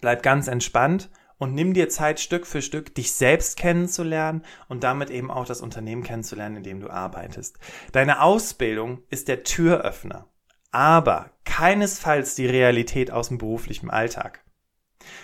bleib 0.05 0.23
ganz 0.23 0.49
entspannt 0.49 1.09
und 1.38 1.55
nimm 1.55 1.73
dir 1.73 1.88
Zeit, 1.88 2.21
Stück 2.21 2.47
für 2.47 2.61
Stück 2.61 2.95
dich 2.95 3.14
selbst 3.14 3.57
kennenzulernen 3.57 4.43
und 4.69 4.85
damit 4.85 5.09
eben 5.09 5.31
auch 5.31 5.47
das 5.47 5.62
Unternehmen 5.62 6.03
kennenzulernen, 6.03 6.57
in 6.57 6.62
dem 6.62 6.81
du 6.81 6.90
arbeitest. 6.90 7.59
Deine 7.93 8.21
Ausbildung 8.21 9.01
ist 9.09 9.29
der 9.29 9.45
Türöffner, 9.45 10.27
aber 10.73 11.31
keinesfalls 11.47 12.35
die 12.35 12.45
Realität 12.45 13.11
aus 13.11 13.29
dem 13.29 13.38
beruflichen 13.38 13.88
Alltag. 13.88 14.43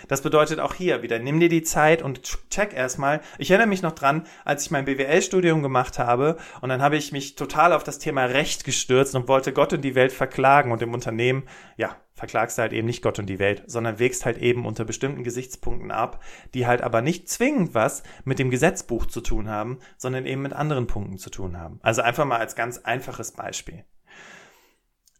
Das 0.07 0.21
bedeutet 0.21 0.59
auch 0.59 0.73
hier 0.73 1.01
wieder, 1.01 1.19
nimm 1.19 1.39
dir 1.39 1.49
die 1.49 1.63
Zeit 1.63 2.01
und 2.01 2.21
check 2.49 2.73
erstmal. 2.73 3.21
Ich 3.37 3.51
erinnere 3.51 3.67
mich 3.67 3.81
noch 3.81 3.93
dran, 3.93 4.25
als 4.45 4.65
ich 4.65 4.71
mein 4.71 4.85
BWL-Studium 4.85 5.61
gemacht 5.61 5.99
habe 5.99 6.37
und 6.61 6.69
dann 6.69 6.81
habe 6.81 6.97
ich 6.97 7.11
mich 7.11 7.35
total 7.35 7.73
auf 7.73 7.83
das 7.83 7.99
Thema 7.99 8.25
Recht 8.25 8.63
gestürzt 8.63 9.15
und 9.15 9.27
wollte 9.27 9.53
Gott 9.53 9.73
und 9.73 9.81
die 9.81 9.95
Welt 9.95 10.11
verklagen 10.11 10.71
und 10.71 10.81
im 10.81 10.93
Unternehmen, 10.93 11.43
ja, 11.77 11.95
verklagst 12.21 12.57
du 12.57 12.61
halt 12.61 12.73
eben 12.73 12.85
nicht 12.85 13.01
Gott 13.01 13.17
und 13.17 13.25
die 13.25 13.39
Welt, 13.39 13.63
sondern 13.65 13.97
wägst 13.97 14.25
halt 14.25 14.37
eben 14.37 14.67
unter 14.67 14.85
bestimmten 14.85 15.23
Gesichtspunkten 15.23 15.89
ab, 15.89 16.23
die 16.53 16.67
halt 16.67 16.81
aber 16.83 17.01
nicht 17.01 17.29
zwingend 17.29 17.73
was 17.73 18.03
mit 18.25 18.37
dem 18.37 18.51
Gesetzbuch 18.51 19.07
zu 19.07 19.21
tun 19.21 19.49
haben, 19.49 19.79
sondern 19.97 20.27
eben 20.27 20.43
mit 20.43 20.53
anderen 20.53 20.85
Punkten 20.85 21.17
zu 21.17 21.31
tun 21.31 21.57
haben. 21.57 21.79
Also 21.81 22.03
einfach 22.03 22.25
mal 22.25 22.37
als 22.37 22.55
ganz 22.55 22.77
einfaches 22.77 23.31
Beispiel. 23.31 23.85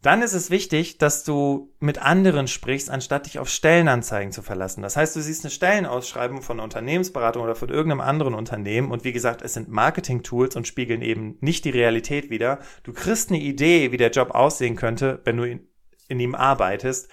Dann 0.02 0.20
ist 0.20 0.32
es 0.32 0.50
wichtig, 0.50 0.98
dass 0.98 1.22
du 1.22 1.72
mit 1.78 1.98
anderen 2.02 2.48
sprichst, 2.48 2.90
anstatt 2.90 3.26
dich 3.26 3.38
auf 3.38 3.48
Stellenanzeigen 3.48 4.32
zu 4.32 4.42
verlassen. 4.42 4.82
Das 4.82 4.96
heißt, 4.96 5.14
du 5.14 5.22
siehst 5.22 5.44
eine 5.44 5.52
Stellenausschreibung 5.52 6.42
von 6.42 6.56
einer 6.56 6.64
Unternehmensberatung 6.64 7.44
oder 7.44 7.54
von 7.54 7.68
irgendeinem 7.68 8.00
anderen 8.00 8.34
Unternehmen 8.34 8.90
und 8.90 9.04
wie 9.04 9.12
gesagt, 9.12 9.42
es 9.42 9.54
sind 9.54 9.68
Marketing-Tools 9.68 10.56
und 10.56 10.66
spiegeln 10.66 11.02
eben 11.02 11.36
nicht 11.40 11.64
die 11.64 11.70
Realität 11.70 12.30
wider. 12.30 12.58
Du 12.82 12.92
kriegst 12.92 13.30
eine 13.30 13.38
Idee, 13.38 13.92
wie 13.92 13.96
der 13.96 14.10
Job 14.10 14.32
aussehen 14.32 14.74
könnte, 14.74 15.20
wenn 15.24 15.36
du 15.36 15.44
in, 15.44 15.68
in 16.08 16.18
ihm 16.18 16.34
arbeitest. 16.34 17.08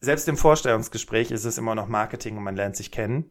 Selbst 0.00 0.26
im 0.28 0.36
Vorstellungsgespräch 0.36 1.30
ist 1.30 1.44
es 1.44 1.58
immer 1.58 1.76
noch 1.76 1.86
Marketing 1.86 2.36
und 2.36 2.42
man 2.42 2.56
lernt 2.56 2.74
sich 2.74 2.90
kennen. 2.90 3.30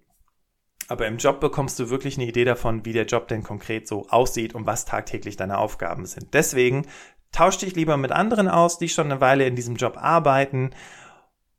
Aber 0.90 1.06
im 1.06 1.18
Job 1.18 1.42
bekommst 1.42 1.80
du 1.80 1.90
wirklich 1.90 2.18
eine 2.18 2.28
Idee 2.28 2.46
davon, 2.46 2.86
wie 2.86 2.94
der 2.94 3.06
Job 3.06 3.28
denn 3.28 3.44
konkret 3.44 3.90
so 3.90 4.08
aussieht 4.08 4.56
und 4.56 4.66
was 4.66 4.86
tagtäglich 4.86 5.36
deine 5.36 5.58
Aufgaben 5.58 6.06
sind. 6.06 6.34
Deswegen 6.34 6.88
Tausch 7.32 7.58
dich 7.58 7.76
lieber 7.76 7.98
mit 7.98 8.12
anderen 8.12 8.48
aus, 8.48 8.78
die 8.78 8.90
schon 8.90 9.12
eine 9.12 9.22
Weile 9.22 9.46
in 9.46 9.56
diesem 9.56 9.76
Job 9.76 9.98
arbeiten 9.98 10.72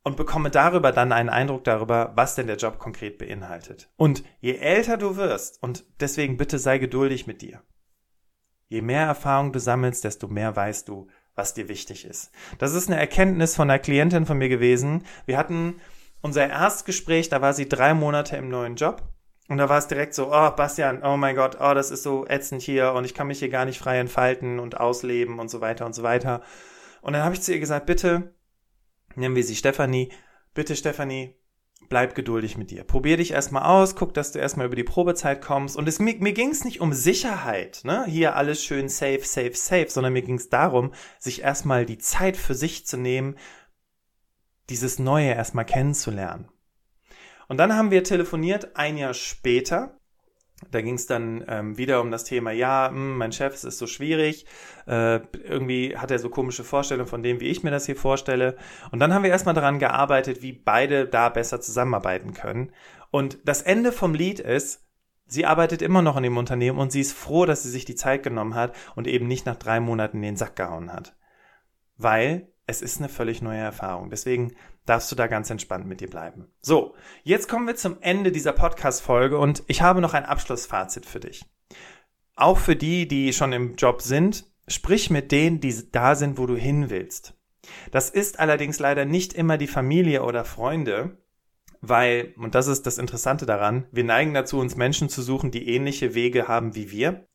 und 0.03 0.17
bekomme 0.17 0.51
darüber 0.51 0.93
dann 0.93 1.13
einen 1.13 1.29
Eindruck 1.29 1.65
darüber, 1.65 2.13
was 2.17 2.35
denn 2.35 2.47
der 2.47 2.57
Job 2.57 2.79
konkret 2.79 3.19
beinhaltet. 3.19 3.91
Und 3.97 4.25
je 4.41 4.57
älter 4.57 4.97
du 4.97 5.17
wirst, 5.17 5.63
und 5.63 5.85
deswegen 6.01 6.37
bitte 6.37 6.59
sei 6.59 6.79
geduldig 6.79 7.27
mit 7.27 7.43
dir, 7.43 7.63
je 8.69 8.83
mehr 8.83 9.05
Erfahrung 9.05 9.53
du 9.53 9.61
sammelst, 9.61 10.05
desto 10.05 10.29
mehr 10.29 10.57
weißt 10.57 10.89
du, 10.89 11.09
was 11.35 11.55
dir 11.55 11.69
wichtig 11.69 12.05
ist. 12.05 12.33
Das 12.59 12.75
ist 12.75 12.89
eine 12.89 12.99
Erkenntnis 12.99 13.55
von 13.55 13.71
einer 13.71 13.79
Klientin 13.79 14.27
von 14.27 14.39
mir 14.39 14.49
gewesen. 14.49 15.05
Wir 15.27 15.39
hatten 15.39 15.81
unser 16.21 16.49
Erstgespräch, 16.49 17.29
da 17.29 17.41
war 17.41 17.53
sie 17.53 17.69
drei 17.69 17.95
Monate 17.95 18.37
im 18.37 18.49
neuen 18.49 18.77
Job 18.77 19.03
und 19.49 19.57
da 19.57 19.69
war 19.69 19.79
es 19.79 19.89
direkt 19.89 20.15
so, 20.15 20.29
oh, 20.29 20.51
Bastian, 20.51 21.03
oh 21.03 21.17
mein 21.17 21.35
Gott, 21.35 21.57
oh, 21.59 21.73
das 21.73 21.91
ist 21.91 22.03
so 22.03 22.27
ätzend 22.27 22.61
hier 22.61 22.93
und 22.93 23.05
ich 23.07 23.15
kann 23.15 23.27
mich 23.27 23.39
hier 23.39 23.49
gar 23.49 23.65
nicht 23.65 23.79
frei 23.79 23.99
entfalten 23.99 24.59
und 24.61 24.79
ausleben 24.79 25.39
und 25.39 25.51
so 25.51 25.63
weiter 25.63 25.87
und 25.87 25.95
so 25.95 26.03
weiter. 26.03 26.43
Und 27.01 27.15
dann 27.15 27.25
habe 27.25 27.35
ich 27.35 27.41
zu 27.41 27.53
ihr 27.53 27.61
gesagt, 27.61 27.87
bitte, 27.87 28.35
nennen 29.15 29.35
wir 29.35 29.45
sie 29.45 29.57
Stefanie, 29.57 30.13
bitte 30.53 30.77
Stefanie, 30.77 31.35
bleib 31.89 32.15
geduldig 32.15 32.59
mit 32.59 32.71
dir. 32.71 32.85
Probier 32.85 33.17
dich 33.17 33.31
erstmal 33.31 33.63
aus, 33.63 33.97
guck, 33.97 34.13
dass 34.13 34.33
du 34.33 34.39
erstmal 34.39 34.67
über 34.67 34.77
die 34.77 34.85
Probezeit 34.85 35.41
kommst. 35.41 35.79
Und 35.79 35.89
es, 35.89 35.99
mir, 35.99 36.17
mir 36.19 36.35
ging 36.35 36.51
es 36.51 36.65
nicht 36.65 36.83
um 36.83 36.93
Sicherheit, 36.93 37.81
ne? 37.85 38.05
Hier 38.07 38.37
alles 38.37 38.63
schön 38.63 38.91
safe, 38.91 39.23
safe, 39.23 39.55
safe, 39.55 39.89
sondern 39.89 40.13
mir 40.13 40.23
ging 40.23 40.37
es 40.37 40.51
darum, 40.51 40.93
sich 41.19 41.43
erstmal 41.43 41.87
die 41.87 41.99
Zeit 41.99 42.37
für 42.37 42.55
sich 42.55 42.87
zu 42.87 42.99
nehmen, 42.99 43.37
dieses 44.69 44.99
Neue 44.99 45.33
erstmal 45.33 45.65
kennenzulernen. 45.65 46.51
Und 47.49 47.57
dann 47.57 47.75
haben 47.75 47.91
wir 47.91 48.05
telefoniert 48.05 48.77
ein 48.77 48.97
Jahr 48.97 49.15
später. 49.15 49.99
Da 50.71 50.81
ging 50.81 50.95
es 50.95 51.07
dann 51.07 51.45
ähm, 51.49 51.79
wieder 51.79 52.01
um 52.01 52.11
das 52.11 52.25
Thema, 52.25 52.51
ja, 52.51 52.91
mh, 52.93 52.97
hm, 52.97 53.17
mein 53.17 53.33
Chef, 53.33 53.55
es 53.55 53.65
ist 53.65 53.79
so 53.79 53.87
schwierig. 53.87 54.45
Äh, 54.87 55.21
irgendwie 55.33 55.97
hat 55.97 56.11
er 56.11 56.19
so 56.19 56.29
komische 56.29 56.65
Vorstellungen 56.65 57.09
von 57.09 57.23
dem, 57.23 57.41
wie 57.41 57.49
ich 57.49 57.63
mir 57.63 57.71
das 57.71 57.87
hier 57.87 57.97
vorstelle. 57.97 58.57
Und 58.91 58.99
dann 58.99 59.15
haben 59.15 59.23
wir 59.23 59.31
erstmal 59.31 59.55
daran 59.55 59.79
gearbeitet, 59.79 60.43
wie 60.43 60.53
beide 60.53 61.07
da 61.07 61.29
besser 61.29 61.61
zusammenarbeiten 61.61 62.35
können. 62.35 62.73
Und 63.11 63.39
das 63.45 63.63
Ende 63.63 63.93
vom 63.93 64.15
Lied 64.15 64.41
ist, 64.41 64.85
sie 65.27 65.47
arbeitet 65.47 65.81
immer 65.81 66.03
noch 66.03 66.17
in 66.17 66.25
dem 66.25 66.37
Unternehmen 66.37 66.79
und 66.79 66.91
sie 66.91 67.01
ist 67.01 67.13
froh, 67.13 67.47
dass 67.47 67.63
sie 67.63 67.71
sich 67.71 67.85
die 67.85 67.95
Zeit 67.95 68.23
genommen 68.23 68.55
hat 68.55 68.75
und 68.97 69.07
eben 69.07 69.29
nicht 69.29 69.47
nach 69.47 69.57
drei 69.57 69.79
Monaten 69.79 70.21
den 70.21 70.37
Sack 70.37 70.57
gehauen 70.57 70.93
hat. 70.93 71.17
Weil 71.97 72.49
es 72.69 72.83
ist 72.83 72.99
eine 72.99 73.09
völlig 73.09 73.41
neue 73.41 73.59
Erfahrung. 73.59 74.11
Deswegen 74.11 74.53
darfst 74.85 75.11
du 75.11 75.17
da 75.17 75.27
ganz 75.27 75.49
entspannt 75.49 75.87
mit 75.87 76.01
dir 76.01 76.09
bleiben. 76.09 76.49
So, 76.61 76.95
jetzt 77.25 77.49
kommen 77.49 77.67
wir 77.67 77.77
zum 77.77 77.97
Ende 78.03 78.31
dieser 78.31 78.53
Podcast-Folge 78.53 79.39
und 79.39 79.65
ich 79.67 79.81
habe 79.81 80.03
noch 80.03 80.13
ein 80.13 80.27
Abschlussfazit 80.27 81.07
für 81.07 81.19
dich. 81.19 81.47
Auch 82.37 82.59
für 82.59 82.77
die, 82.77 83.09
die 83.09 83.33
schon 83.33 83.53
im 83.53 83.75
Job 83.77 84.03
sind, 84.03 84.45
sprich 84.69 85.09
mit 85.09 85.33
denen, 85.33 85.61
die 85.61 85.91
da 85.91 86.15
sind, 86.15 86.37
wo 86.37 86.47
du 86.47 86.57
hin 86.57 86.91
willst. 86.91 87.35
Das 87.91 88.11
ist 88.11 88.39
allerdings 88.39 88.79
leider 88.79 89.07
nicht 89.07 89.33
immer 89.33 89.57
die 89.57 89.67
Familie 89.67 90.23
oder 90.23 90.45
Freunde, 90.45 91.17
weil, 91.81 92.35
und 92.37 92.55
das 92.55 92.67
ist 92.67 92.87
das 92.87 92.99
Interessante 92.99 93.47
daran, 93.47 93.87
wir 93.93 94.05
neigen 94.05 94.35
dazu, 94.35 94.59
uns 94.59 94.77
Menschen 94.77 95.09
zu 95.09 95.23
suchen, 95.23 95.51
die 95.51 95.69
ähnliche 95.69 96.15
Wege 96.15 96.49
haben 96.49 96.75
wie 96.75 96.91
wir. 96.91 97.27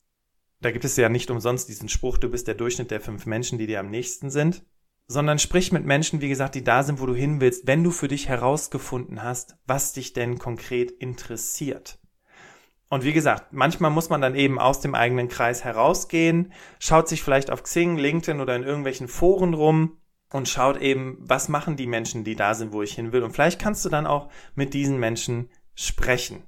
Da 0.62 0.70
gibt 0.70 0.86
es 0.86 0.96
ja 0.96 1.10
nicht 1.10 1.32
umsonst 1.32 1.70
diesen 1.70 1.90
Spruch, 1.90 2.20
du 2.20 2.30
bist 2.30 2.48
der 2.48 2.56
Durchschnitt 2.56 2.92
der 2.92 3.02
fünf 3.02 3.26
Menschen, 3.26 3.58
die 3.58 3.68
dir 3.68 3.80
am 3.80 3.90
nächsten 3.90 4.30
sind 4.30 4.64
sondern 5.08 5.40
sprich 5.40 5.72
mit 5.72 5.86
Menschen, 5.86 6.22
wie 6.22 6.30
gesagt, 6.30 6.56
die 6.56 6.64
da 6.64 6.84
sind, 6.84 7.00
wo 7.00 7.06
du 7.06 7.14
hin 7.14 7.42
willst, 7.42 7.68
wenn 7.68 7.84
du 7.84 7.92
für 7.92 8.08
dich 8.08 8.28
herausgefunden 8.28 9.24
hast, 9.24 9.58
was 9.66 9.94
dich 9.94 10.14
denn 10.14 10.40
konkret 10.40 10.92
interessiert. 10.92 12.00
Und 12.90 13.04
wie 13.04 13.14
gesagt, 13.14 13.54
manchmal 13.54 13.92
muss 13.92 14.10
man 14.10 14.22
dann 14.22 14.36
eben 14.36 14.60
aus 14.60 14.80
dem 14.80 14.94
eigenen 14.94 15.28
Kreis 15.28 15.64
herausgehen, 15.64 16.54
schaut 16.80 17.10
sich 17.10 17.24
vielleicht 17.24 17.50
auf 17.50 17.64
Xing, 17.64 17.98
LinkedIn 17.98 18.40
oder 18.40 18.56
in 18.56 18.64
irgendwelchen 18.64 19.08
Foren 19.08 19.54
rum 19.56 19.98
und 20.32 20.48
schaut 20.48 20.78
eben, 20.78 21.18
was 21.20 21.50
machen 21.50 21.76
die 21.76 21.88
Menschen, 21.88 22.24
die 22.24 22.36
da 22.36 22.54
sind, 22.54 22.72
wo 22.72 22.82
ich 22.82 22.94
hin 22.94 23.12
will. 23.12 23.24
Und 23.24 23.32
vielleicht 23.32 23.60
kannst 23.60 23.84
du 23.84 23.90
dann 23.90 24.06
auch 24.06 24.30
mit 24.56 24.74
diesen 24.74 25.00
Menschen 25.00 25.50
sprechen. 25.74 26.44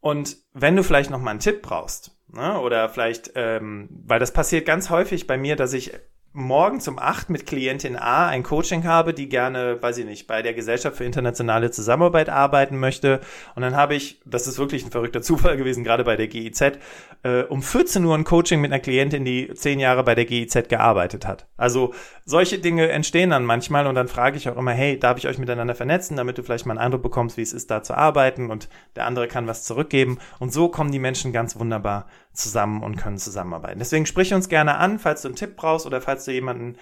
Und 0.00 0.36
wenn 0.52 0.76
du 0.76 0.84
vielleicht 0.84 1.10
noch 1.10 1.20
mal 1.20 1.32
einen 1.32 1.40
Tipp 1.40 1.62
brauchst, 1.62 2.16
ne, 2.28 2.60
oder 2.60 2.88
vielleicht, 2.88 3.32
ähm, 3.34 3.88
weil 3.90 4.20
das 4.20 4.32
passiert 4.32 4.66
ganz 4.66 4.90
häufig 4.90 5.26
bei 5.26 5.36
mir, 5.36 5.56
dass 5.56 5.72
ich 5.72 5.92
morgen 6.32 6.80
um 6.86 6.98
8 6.98 7.28
mit 7.28 7.44
Klientin 7.44 7.96
A 7.96 8.28
ein 8.28 8.44
Coaching 8.44 8.84
habe, 8.84 9.12
die 9.12 9.28
gerne, 9.28 9.82
weiß 9.82 9.98
ich 9.98 10.04
nicht, 10.04 10.28
bei 10.28 10.42
der 10.42 10.54
Gesellschaft 10.54 10.96
für 10.96 11.04
internationale 11.04 11.72
Zusammenarbeit 11.72 12.28
arbeiten 12.28 12.78
möchte. 12.78 13.20
Und 13.56 13.62
dann 13.62 13.74
habe 13.74 13.96
ich, 13.96 14.20
das 14.24 14.46
ist 14.46 14.58
wirklich 14.58 14.84
ein 14.84 14.92
verrückter 14.92 15.22
Zufall 15.30 15.56
gewesen, 15.56 15.82
gerade 15.82 16.04
bei 16.04 16.16
der 16.16 16.28
GIZ, 16.28 16.78
äh, 17.24 17.42
um 17.42 17.62
14 17.62 18.04
Uhr 18.04 18.16
ein 18.16 18.22
Coaching 18.22 18.60
mit 18.60 18.72
einer 18.72 18.80
Klientin, 18.80 19.24
die 19.24 19.52
zehn 19.54 19.80
Jahre 19.80 20.04
bei 20.04 20.14
der 20.14 20.24
GIZ 20.24 20.68
gearbeitet 20.68 21.26
hat. 21.26 21.46
Also 21.56 21.94
solche 22.24 22.58
Dinge 22.58 22.88
entstehen 22.90 23.30
dann 23.30 23.44
manchmal 23.44 23.88
und 23.88 23.96
dann 23.96 24.06
frage 24.06 24.36
ich 24.36 24.48
auch 24.48 24.56
immer, 24.56 24.72
hey, 24.72 24.98
darf 24.98 25.18
ich 25.18 25.26
euch 25.26 25.38
miteinander 25.38 25.74
vernetzen, 25.74 26.16
damit 26.16 26.38
du 26.38 26.44
vielleicht 26.44 26.64
mal 26.64 26.74
einen 26.74 26.84
Eindruck 26.84 27.02
bekommst, 27.02 27.38
wie 27.38 27.42
es 27.42 27.52
ist, 27.52 27.72
da 27.72 27.82
zu 27.82 27.94
arbeiten 27.94 28.50
und 28.50 28.68
der 28.94 29.06
andere 29.06 29.26
kann 29.26 29.48
was 29.48 29.64
zurückgeben. 29.64 30.18
Und 30.38 30.52
so 30.52 30.68
kommen 30.68 30.92
die 30.92 31.00
Menschen 31.00 31.32
ganz 31.32 31.58
wunderbar 31.58 32.06
zusammen 32.32 32.82
und 32.82 32.96
können 32.96 33.18
zusammenarbeiten. 33.18 33.78
Deswegen 33.78 34.06
sprich 34.06 34.32
uns 34.34 34.48
gerne 34.48 34.76
an, 34.76 34.98
falls 34.98 35.22
du 35.22 35.28
einen 35.28 35.36
Tipp 35.36 35.56
brauchst 35.56 35.86
oder 35.86 36.00
falls 36.00 36.24
du 36.24 36.32
jemanden 36.32 36.76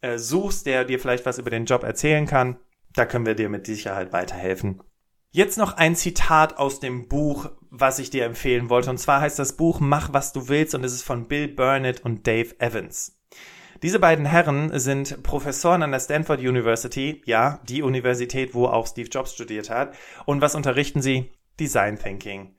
äh, 0.00 0.18
suchst, 0.18 0.66
der 0.66 0.84
dir 0.84 1.00
vielleicht 1.00 1.26
was 1.26 1.38
über 1.38 1.50
den 1.50 1.64
Job 1.64 1.82
erzählen 1.82 2.26
kann. 2.26 2.56
Da 2.94 3.06
können 3.06 3.26
wir 3.26 3.34
dir 3.34 3.48
mit 3.48 3.66
Sicherheit 3.66 4.12
weiterhelfen. 4.12 4.82
Jetzt 5.30 5.58
noch 5.58 5.76
ein 5.76 5.96
Zitat 5.96 6.58
aus 6.58 6.78
dem 6.78 7.08
Buch, 7.08 7.50
was 7.70 7.98
ich 7.98 8.10
dir 8.10 8.24
empfehlen 8.24 8.70
wollte. 8.70 8.90
Und 8.90 8.98
zwar 8.98 9.20
heißt 9.20 9.38
das 9.38 9.56
Buch 9.56 9.80
Mach, 9.80 10.12
was 10.12 10.32
du 10.32 10.48
willst 10.48 10.76
und 10.76 10.84
es 10.84 10.92
ist 10.92 11.02
von 11.02 11.26
Bill 11.26 11.48
Burnett 11.48 12.04
und 12.04 12.26
Dave 12.26 12.54
Evans. 12.60 13.18
Diese 13.82 13.98
beiden 13.98 14.24
Herren 14.24 14.78
sind 14.78 15.22
Professoren 15.24 15.82
an 15.82 15.90
der 15.90 16.00
Stanford 16.00 16.40
University, 16.40 17.20
ja, 17.26 17.60
die 17.68 17.82
Universität, 17.82 18.54
wo 18.54 18.66
auch 18.66 18.86
Steve 18.86 19.08
Jobs 19.08 19.34
studiert 19.34 19.70
hat. 19.70 19.96
Und 20.24 20.40
was 20.40 20.54
unterrichten 20.54 21.02
sie? 21.02 21.32
Design 21.58 21.98
Thinking. 21.98 22.56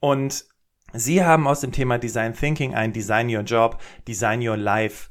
Und 0.00 0.46
Sie 0.92 1.24
haben 1.24 1.46
aus 1.46 1.60
dem 1.60 1.72
Thema 1.72 1.98
Design 1.98 2.34
Thinking 2.34 2.74
ein 2.74 2.92
Design 2.92 3.34
Your 3.34 3.42
Job, 3.42 3.80
Design 4.06 4.46
Your 4.46 4.56
Life 4.56 5.10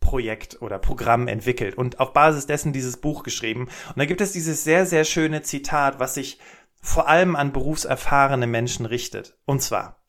Projekt 0.00 0.60
oder 0.62 0.78
Programm 0.78 1.28
entwickelt 1.28 1.76
und 1.76 2.00
auf 2.00 2.12
Basis 2.12 2.46
dessen 2.46 2.72
dieses 2.72 2.96
Buch 2.96 3.22
geschrieben. 3.22 3.68
Und 3.88 3.98
da 3.98 4.06
gibt 4.06 4.20
es 4.20 4.32
dieses 4.32 4.64
sehr, 4.64 4.86
sehr 4.86 5.04
schöne 5.04 5.42
Zitat, 5.42 6.00
was 6.00 6.14
sich 6.14 6.38
vor 6.80 7.08
allem 7.08 7.36
an 7.36 7.52
berufserfahrene 7.52 8.46
Menschen 8.46 8.86
richtet. 8.86 9.38
Und 9.44 9.62
zwar, 9.62 10.02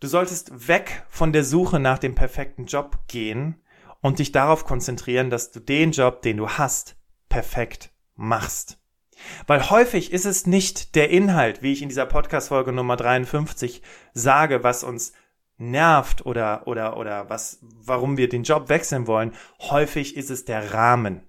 du 0.00 0.08
solltest 0.08 0.68
weg 0.68 1.04
von 1.08 1.32
der 1.32 1.44
Suche 1.44 1.78
nach 1.78 1.98
dem 1.98 2.14
perfekten 2.14 2.64
Job 2.64 2.98
gehen 3.06 3.62
und 4.00 4.18
dich 4.18 4.32
darauf 4.32 4.64
konzentrieren, 4.64 5.30
dass 5.30 5.50
du 5.50 5.60
den 5.60 5.92
Job, 5.92 6.22
den 6.22 6.38
du 6.38 6.48
hast, 6.48 6.96
perfekt 7.28 7.90
machst. 8.16 8.78
Weil 9.46 9.70
häufig 9.70 10.12
ist 10.12 10.24
es 10.24 10.46
nicht 10.46 10.94
der 10.94 11.10
Inhalt, 11.10 11.62
wie 11.62 11.72
ich 11.72 11.82
in 11.82 11.88
dieser 11.88 12.06
Podcast-Folge 12.06 12.72
Nummer 12.72 12.96
53 12.96 13.82
sage, 14.12 14.62
was 14.62 14.84
uns 14.84 15.12
nervt 15.56 16.26
oder, 16.26 16.66
oder, 16.66 16.96
oder 16.96 17.30
was, 17.30 17.58
warum 17.62 18.16
wir 18.16 18.28
den 18.28 18.42
Job 18.42 18.68
wechseln 18.68 19.06
wollen. 19.06 19.32
Häufig 19.60 20.16
ist 20.16 20.30
es 20.30 20.44
der 20.44 20.74
Rahmen. 20.74 21.22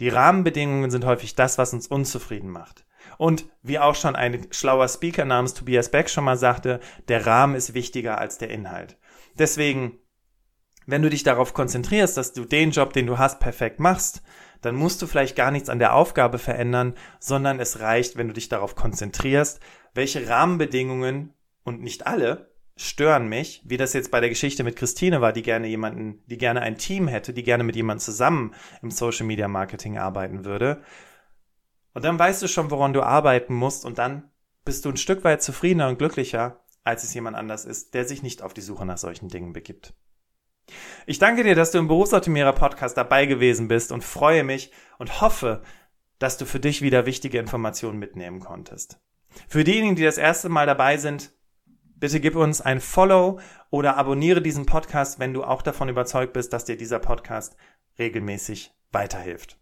Die 0.00 0.08
Rahmenbedingungen 0.08 0.90
sind 0.90 1.04
häufig 1.04 1.34
das, 1.34 1.58
was 1.58 1.72
uns 1.72 1.86
unzufrieden 1.86 2.50
macht. 2.50 2.84
Und 3.18 3.46
wie 3.62 3.78
auch 3.78 3.94
schon 3.94 4.16
ein 4.16 4.46
schlauer 4.50 4.88
Speaker 4.88 5.24
namens 5.24 5.54
Tobias 5.54 5.90
Beck 5.90 6.08
schon 6.08 6.24
mal 6.24 6.36
sagte, 6.36 6.80
der 7.08 7.26
Rahmen 7.26 7.54
ist 7.54 7.74
wichtiger 7.74 8.18
als 8.18 8.38
der 8.38 8.50
Inhalt. 8.50 8.98
Deswegen, 9.38 9.98
wenn 10.86 11.02
du 11.02 11.10
dich 11.10 11.22
darauf 11.22 11.54
konzentrierst, 11.54 12.16
dass 12.16 12.32
du 12.32 12.44
den 12.44 12.70
Job, 12.70 12.92
den 12.92 13.06
du 13.06 13.18
hast, 13.18 13.40
perfekt 13.40 13.80
machst, 13.80 14.22
dann 14.60 14.76
musst 14.76 15.02
du 15.02 15.06
vielleicht 15.06 15.36
gar 15.36 15.50
nichts 15.50 15.68
an 15.68 15.78
der 15.78 15.94
Aufgabe 15.94 16.38
verändern, 16.38 16.94
sondern 17.18 17.60
es 17.60 17.80
reicht, 17.80 18.16
wenn 18.16 18.28
du 18.28 18.34
dich 18.34 18.48
darauf 18.48 18.74
konzentrierst, 18.74 19.60
welche 19.94 20.28
Rahmenbedingungen 20.28 21.34
und 21.64 21.82
nicht 21.82 22.06
alle 22.06 22.52
stören 22.76 23.28
mich, 23.28 23.62
wie 23.64 23.76
das 23.76 23.92
jetzt 23.92 24.10
bei 24.10 24.20
der 24.20 24.30
Geschichte 24.30 24.64
mit 24.64 24.76
Christine 24.76 25.20
war, 25.20 25.32
die 25.32 25.42
gerne 25.42 25.66
jemanden, 25.66 26.22
die 26.26 26.38
gerne 26.38 26.62
ein 26.62 26.78
Team 26.78 27.06
hätte, 27.06 27.32
die 27.32 27.42
gerne 27.42 27.64
mit 27.64 27.76
jemandem 27.76 28.00
zusammen 28.00 28.54
im 28.80 28.90
Social 28.90 29.26
Media 29.26 29.46
Marketing 29.48 29.98
arbeiten 29.98 30.44
würde. 30.44 30.82
Und 31.92 32.04
dann 32.04 32.18
weißt 32.18 32.42
du 32.42 32.48
schon, 32.48 32.70
woran 32.70 32.94
du 32.94 33.02
arbeiten 33.02 33.54
musst 33.54 33.84
und 33.84 33.98
dann 33.98 34.30
bist 34.64 34.84
du 34.84 34.90
ein 34.90 34.96
Stück 34.96 35.24
weit 35.24 35.42
zufriedener 35.42 35.88
und 35.88 35.98
glücklicher, 35.98 36.64
als 36.84 37.04
es 37.04 37.14
jemand 37.14 37.36
anders 37.36 37.64
ist, 37.64 37.94
der 37.94 38.04
sich 38.04 38.22
nicht 38.22 38.42
auf 38.42 38.54
die 38.54 38.60
Suche 38.60 38.86
nach 38.86 38.98
solchen 38.98 39.28
Dingen 39.28 39.52
begibt. 39.52 39.94
Ich 41.06 41.18
danke 41.18 41.42
dir, 41.42 41.54
dass 41.54 41.70
du 41.72 41.78
im 41.78 41.88
Berufsoptimierer 41.88 42.52
Podcast 42.52 42.96
dabei 42.96 43.26
gewesen 43.26 43.68
bist 43.68 43.92
und 43.92 44.04
freue 44.04 44.44
mich 44.44 44.70
und 44.98 45.20
hoffe, 45.20 45.62
dass 46.18 46.38
du 46.38 46.44
für 46.44 46.60
dich 46.60 46.82
wieder 46.82 47.06
wichtige 47.06 47.38
Informationen 47.38 47.98
mitnehmen 47.98 48.40
konntest. 48.40 49.00
Für 49.48 49.64
diejenigen, 49.64 49.96
die 49.96 50.04
das 50.04 50.18
erste 50.18 50.48
Mal 50.48 50.66
dabei 50.66 50.96
sind, 50.96 51.32
bitte 51.96 52.20
gib 52.20 52.36
uns 52.36 52.60
ein 52.60 52.80
Follow 52.80 53.40
oder 53.70 53.96
abonniere 53.96 54.42
diesen 54.42 54.66
Podcast, 54.66 55.18
wenn 55.18 55.34
du 55.34 55.44
auch 55.44 55.62
davon 55.62 55.88
überzeugt 55.88 56.32
bist, 56.32 56.52
dass 56.52 56.64
dir 56.64 56.76
dieser 56.76 56.98
Podcast 56.98 57.56
regelmäßig 57.98 58.72
weiterhilft. 58.92 59.58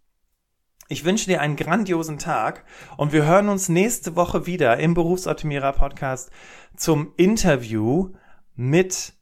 Ich 0.88 1.04
wünsche 1.04 1.26
dir 1.26 1.40
einen 1.40 1.56
grandiosen 1.56 2.18
Tag 2.18 2.64
und 2.96 3.12
wir 3.12 3.24
hören 3.24 3.48
uns 3.48 3.68
nächste 3.68 4.16
Woche 4.16 4.46
wieder 4.46 4.78
im 4.78 4.94
Berufsoptimierer 4.94 5.72
Podcast 5.72 6.30
zum 6.76 7.12
Interview 7.16 8.12
mit 8.56 9.14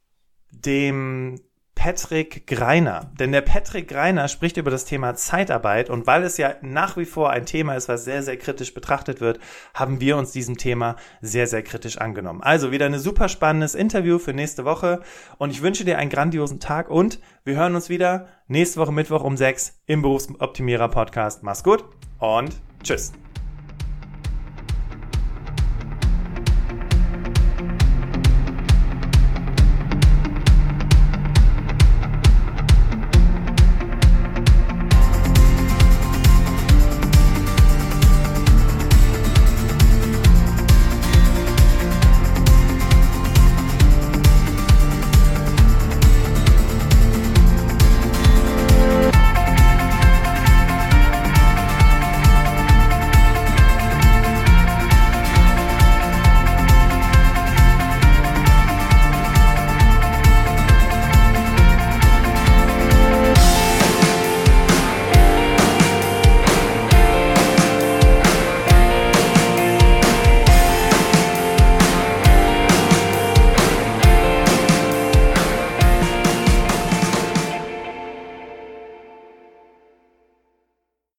dem 0.51 1.39
Patrick 1.79 2.49
Greiner. 2.49 3.09
Denn 3.21 3.31
der 3.31 3.41
Patrick 3.41 3.87
Greiner 3.87 4.27
spricht 4.27 4.57
über 4.57 4.71
das 4.71 4.85
Thema 4.85 5.15
Zeitarbeit 5.15 5.91
und 5.91 6.09
weil 6.09 6.25
es 6.25 6.37
ja 6.37 6.55
nach 6.61 6.97
wie 6.97 7.05
vor 7.05 7.31
ein 7.31 7.47
Thema 7.47 7.77
ist, 7.77 7.89
was 7.89 8.05
sehr, 8.05 8.25
sehr 8.25 8.37
kritisch 8.37 8.75
betrachtet 8.75 9.21
wird, 9.21 9.39
haben 9.75 10.01
wir 10.01 10.17
uns 10.17 10.33
diesem 10.33 10.59
Thema 10.59 10.97
sehr, 11.21 11.47
sehr 11.47 11.63
kritisch 11.63 11.99
angenommen. 11.99 12.43
Also 12.43 12.73
wieder 12.73 12.87
ein 12.87 12.99
super 12.99 13.29
spannendes 13.29 13.77
Interview 13.77 14.19
für 14.19 14.33
nächste 14.33 14.65
Woche 14.65 15.03
und 15.39 15.51
ich 15.51 15.63
wünsche 15.63 15.85
dir 15.85 15.99
einen 15.99 16.11
grandiosen 16.11 16.59
Tag 16.59 16.91
und 16.91 17.21
wir 17.45 17.55
hören 17.55 17.77
uns 17.77 17.89
wieder 17.89 18.27
nächste 18.49 18.81
Woche 18.81 18.93
Mittwoch 18.93 19.23
um 19.23 19.37
sechs 19.37 19.79
im 19.87 20.03
Berufsoptimierer 20.03 20.89
Podcast. 20.89 21.45
Mach's 21.45 21.63
gut 21.63 21.85
und 22.19 22.61
tschüss. 22.83 23.13